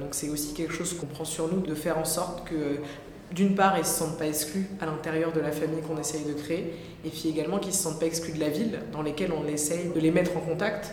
Donc 0.00 0.08
c'est 0.12 0.28
aussi 0.28 0.54
quelque 0.54 0.72
chose 0.72 0.94
qu'on 0.94 1.06
prend 1.06 1.24
sur 1.24 1.52
nous 1.52 1.60
de 1.60 1.74
faire 1.74 1.98
en 1.98 2.04
sorte 2.04 2.48
que 2.48 2.78
d'une 3.32 3.54
part, 3.54 3.76
ils 3.76 3.80
ne 3.80 3.86
se 3.86 3.92
sentent 3.92 4.18
pas 4.18 4.26
exclus 4.26 4.66
à 4.80 4.86
l'intérieur 4.86 5.32
de 5.32 5.40
la 5.40 5.50
famille 5.50 5.80
qu'on 5.80 5.98
essaye 5.98 6.24
de 6.24 6.34
créer, 6.34 6.74
et 7.04 7.08
puis 7.08 7.28
également 7.28 7.58
qu'ils 7.58 7.70
ne 7.70 7.76
se 7.76 7.82
sentent 7.82 7.98
pas 7.98 8.06
exclus 8.06 8.32
de 8.32 8.38
la 8.38 8.48
ville 8.48 8.80
dans 8.92 9.02
laquelle 9.02 9.32
on 9.32 9.48
essaye 9.48 9.88
de 9.88 9.98
les 9.98 10.10
mettre 10.10 10.36
en 10.36 10.40
contact. 10.40 10.92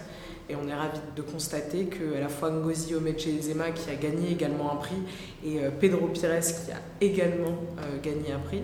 Et 0.50 0.56
on 0.56 0.68
est 0.68 0.74
ravis 0.74 1.00
de 1.16 1.22
constater 1.22 1.86
que 1.86 2.20
la 2.20 2.28
fois 2.28 2.50
Ngozi 2.50 2.96
Omechezema 2.96 3.72
qui 3.72 3.90
a 3.90 3.96
gagné 3.96 4.32
également 4.32 4.74
un 4.74 4.76
prix 4.76 4.98
et 5.46 5.60
Pedro 5.80 6.08
Pires 6.08 6.42
qui 6.42 6.72
a 6.72 6.82
également 7.00 7.56
gagné 8.04 8.34
un 8.34 8.40
prix 8.40 8.62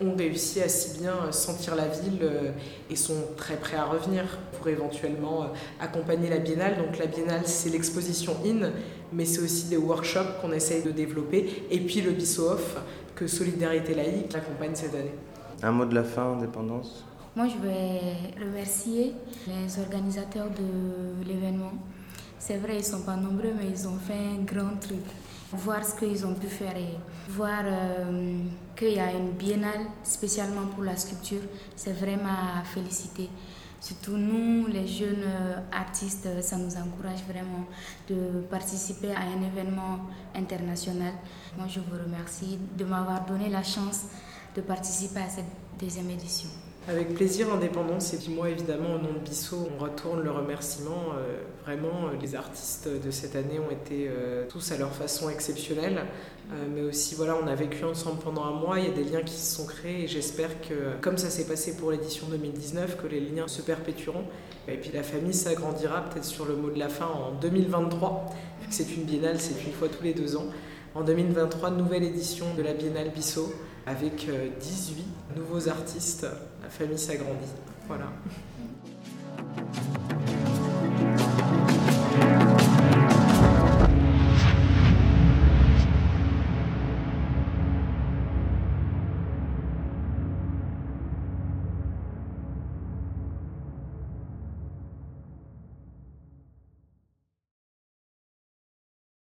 ont 0.00 0.16
réussi 0.16 0.60
à 0.60 0.68
si 0.68 0.98
bien 0.98 1.14
euh, 1.14 1.32
sentir 1.32 1.74
la 1.74 1.86
ville 1.86 2.18
euh, 2.22 2.50
et 2.90 2.96
sont 2.96 3.28
très 3.36 3.56
prêts 3.56 3.76
à 3.76 3.84
revenir 3.84 4.24
pour 4.52 4.68
éventuellement 4.68 5.44
euh, 5.44 5.46
accompagner 5.80 6.28
la 6.28 6.38
biennale. 6.38 6.76
Donc 6.78 6.98
la 6.98 7.06
biennale, 7.06 7.42
c'est 7.44 7.70
l'exposition 7.70 8.36
IN, 8.44 8.70
mais 9.12 9.24
c'est 9.24 9.40
aussi 9.40 9.66
des 9.66 9.76
workshops 9.76 10.40
qu'on 10.40 10.52
essaye 10.52 10.82
de 10.82 10.90
développer, 10.90 11.64
et 11.70 11.80
puis 11.80 12.00
le 12.00 12.10
BISO-OFF 12.10 12.78
que 13.14 13.26
Solidarité 13.26 13.94
Laïque 13.94 14.34
accompagne 14.34 14.74
cette 14.74 14.94
année. 14.94 15.14
Un 15.62 15.70
mot 15.70 15.84
de 15.84 15.94
la 15.94 16.02
fin, 16.02 16.32
indépendance? 16.32 17.04
Moi, 17.36 17.46
je 17.48 17.66
vais 17.66 18.44
remercier 18.44 19.12
les 19.46 19.80
organisateurs 19.80 20.50
de 20.50 21.28
l'événement. 21.28 21.72
C'est 22.38 22.58
vrai, 22.58 22.74
ils 22.74 22.78
ne 22.78 22.82
sont 22.82 23.02
pas 23.02 23.16
nombreux, 23.16 23.52
mais 23.56 23.70
ils 23.70 23.88
ont 23.88 23.96
fait 23.96 24.12
un 24.12 24.42
grand 24.44 24.76
truc 24.80 25.00
voir 25.56 25.84
ce 25.84 25.94
qu'ils 25.98 26.24
ont 26.26 26.34
pu 26.34 26.46
faire 26.46 26.76
et 26.76 26.98
voir 27.28 27.62
euh, 27.64 28.38
qu'il 28.76 28.94
y 28.94 29.00
a 29.00 29.12
une 29.12 29.30
biennale 29.30 29.86
spécialement 30.02 30.66
pour 30.74 30.84
la 30.84 30.96
sculpture, 30.96 31.42
c'est 31.76 31.92
vraiment 31.92 32.28
à 32.60 32.64
féliciter. 32.64 33.28
Surtout 33.80 34.16
nous, 34.16 34.66
les 34.66 34.86
jeunes 34.86 35.24
euh, 35.26 35.56
artistes, 35.70 36.28
ça 36.40 36.56
nous 36.56 36.74
encourage 36.76 37.22
vraiment 37.28 37.66
de 38.08 38.40
participer 38.50 39.10
à 39.12 39.20
un 39.20 39.42
événement 39.46 40.00
international. 40.34 41.12
Moi, 41.56 41.66
je 41.68 41.80
vous 41.80 42.02
remercie 42.02 42.58
de 42.78 42.84
m'avoir 42.84 43.26
donné 43.26 43.50
la 43.50 43.62
chance 43.62 44.04
de 44.56 44.62
participer 44.62 45.20
à 45.20 45.28
cette 45.28 45.44
deuxième 45.78 46.08
édition. 46.08 46.48
Avec 46.88 47.14
plaisir, 47.14 47.52
Indépendance. 47.52 48.12
Et 48.14 48.18
puis 48.18 48.32
moi, 48.32 48.50
évidemment, 48.50 48.94
au 48.94 48.98
nom 48.98 49.12
de 49.12 49.18
Bissot, 49.18 49.68
on 49.74 49.82
retourne 49.82 50.22
le 50.22 50.30
remerciement. 50.30 51.12
Euh, 51.16 51.42
vraiment, 51.64 52.08
euh, 52.08 52.16
les 52.20 52.34
artistes 52.34 52.88
de 52.88 53.10
cette 53.10 53.36
année 53.36 53.58
ont 53.58 53.70
été 53.70 54.08
euh, 54.08 54.44
tous 54.48 54.72
à 54.72 54.76
leur 54.76 54.92
façon 54.94 55.30
exceptionnels. 55.30 56.04
mais 56.74 56.82
aussi, 56.82 57.14
voilà, 57.14 57.36
on 57.42 57.46
a 57.46 57.54
vécu 57.54 57.84
ensemble 57.84 58.20
pendant 58.20 58.44
un 58.44 58.52
mois. 58.52 58.78
Il 58.78 58.86
y 58.86 58.88
a 58.88 58.92
des 58.92 59.04
liens 59.04 59.22
qui 59.22 59.34
se 59.34 59.56
sont 59.56 59.66
créés. 59.66 60.04
Et 60.04 60.08
j'espère 60.08 60.60
que, 60.60 61.00
comme 61.00 61.18
ça 61.18 61.30
s'est 61.30 61.46
passé 61.46 61.76
pour 61.76 61.90
l'édition 61.90 62.26
2019, 62.30 62.96
que 63.00 63.06
les 63.06 63.20
liens 63.20 63.48
se 63.48 63.62
perpétueront. 63.62 64.24
Et 64.68 64.76
puis 64.76 64.90
la 64.92 65.02
famille 65.02 65.34
s'agrandira 65.34 66.02
peut-être 66.02 66.24
sur 66.24 66.44
le 66.46 66.56
mot 66.56 66.70
de 66.70 66.78
la 66.78 66.88
fin 66.88 67.06
en 67.06 67.32
2023. 67.32 68.26
C'est 68.70 68.94
une 68.94 69.04
biennale, 69.04 69.40
c'est 69.40 69.64
une 69.64 69.72
fois 69.72 69.88
tous 69.88 70.04
les 70.04 70.14
deux 70.14 70.36
ans. 70.36 70.46
En 70.94 71.02
2023, 71.02 71.70
nouvelle 71.70 72.04
édition 72.04 72.46
de 72.56 72.62
la 72.62 72.72
Biennale 72.72 73.10
Bissot 73.10 73.52
avec 73.86 74.28
18 74.60 75.04
nouveaux 75.36 75.68
artistes. 75.68 76.26
La 76.62 76.68
famille 76.68 76.98
s'agrandit. 76.98 77.52
Voilà. 77.88 78.06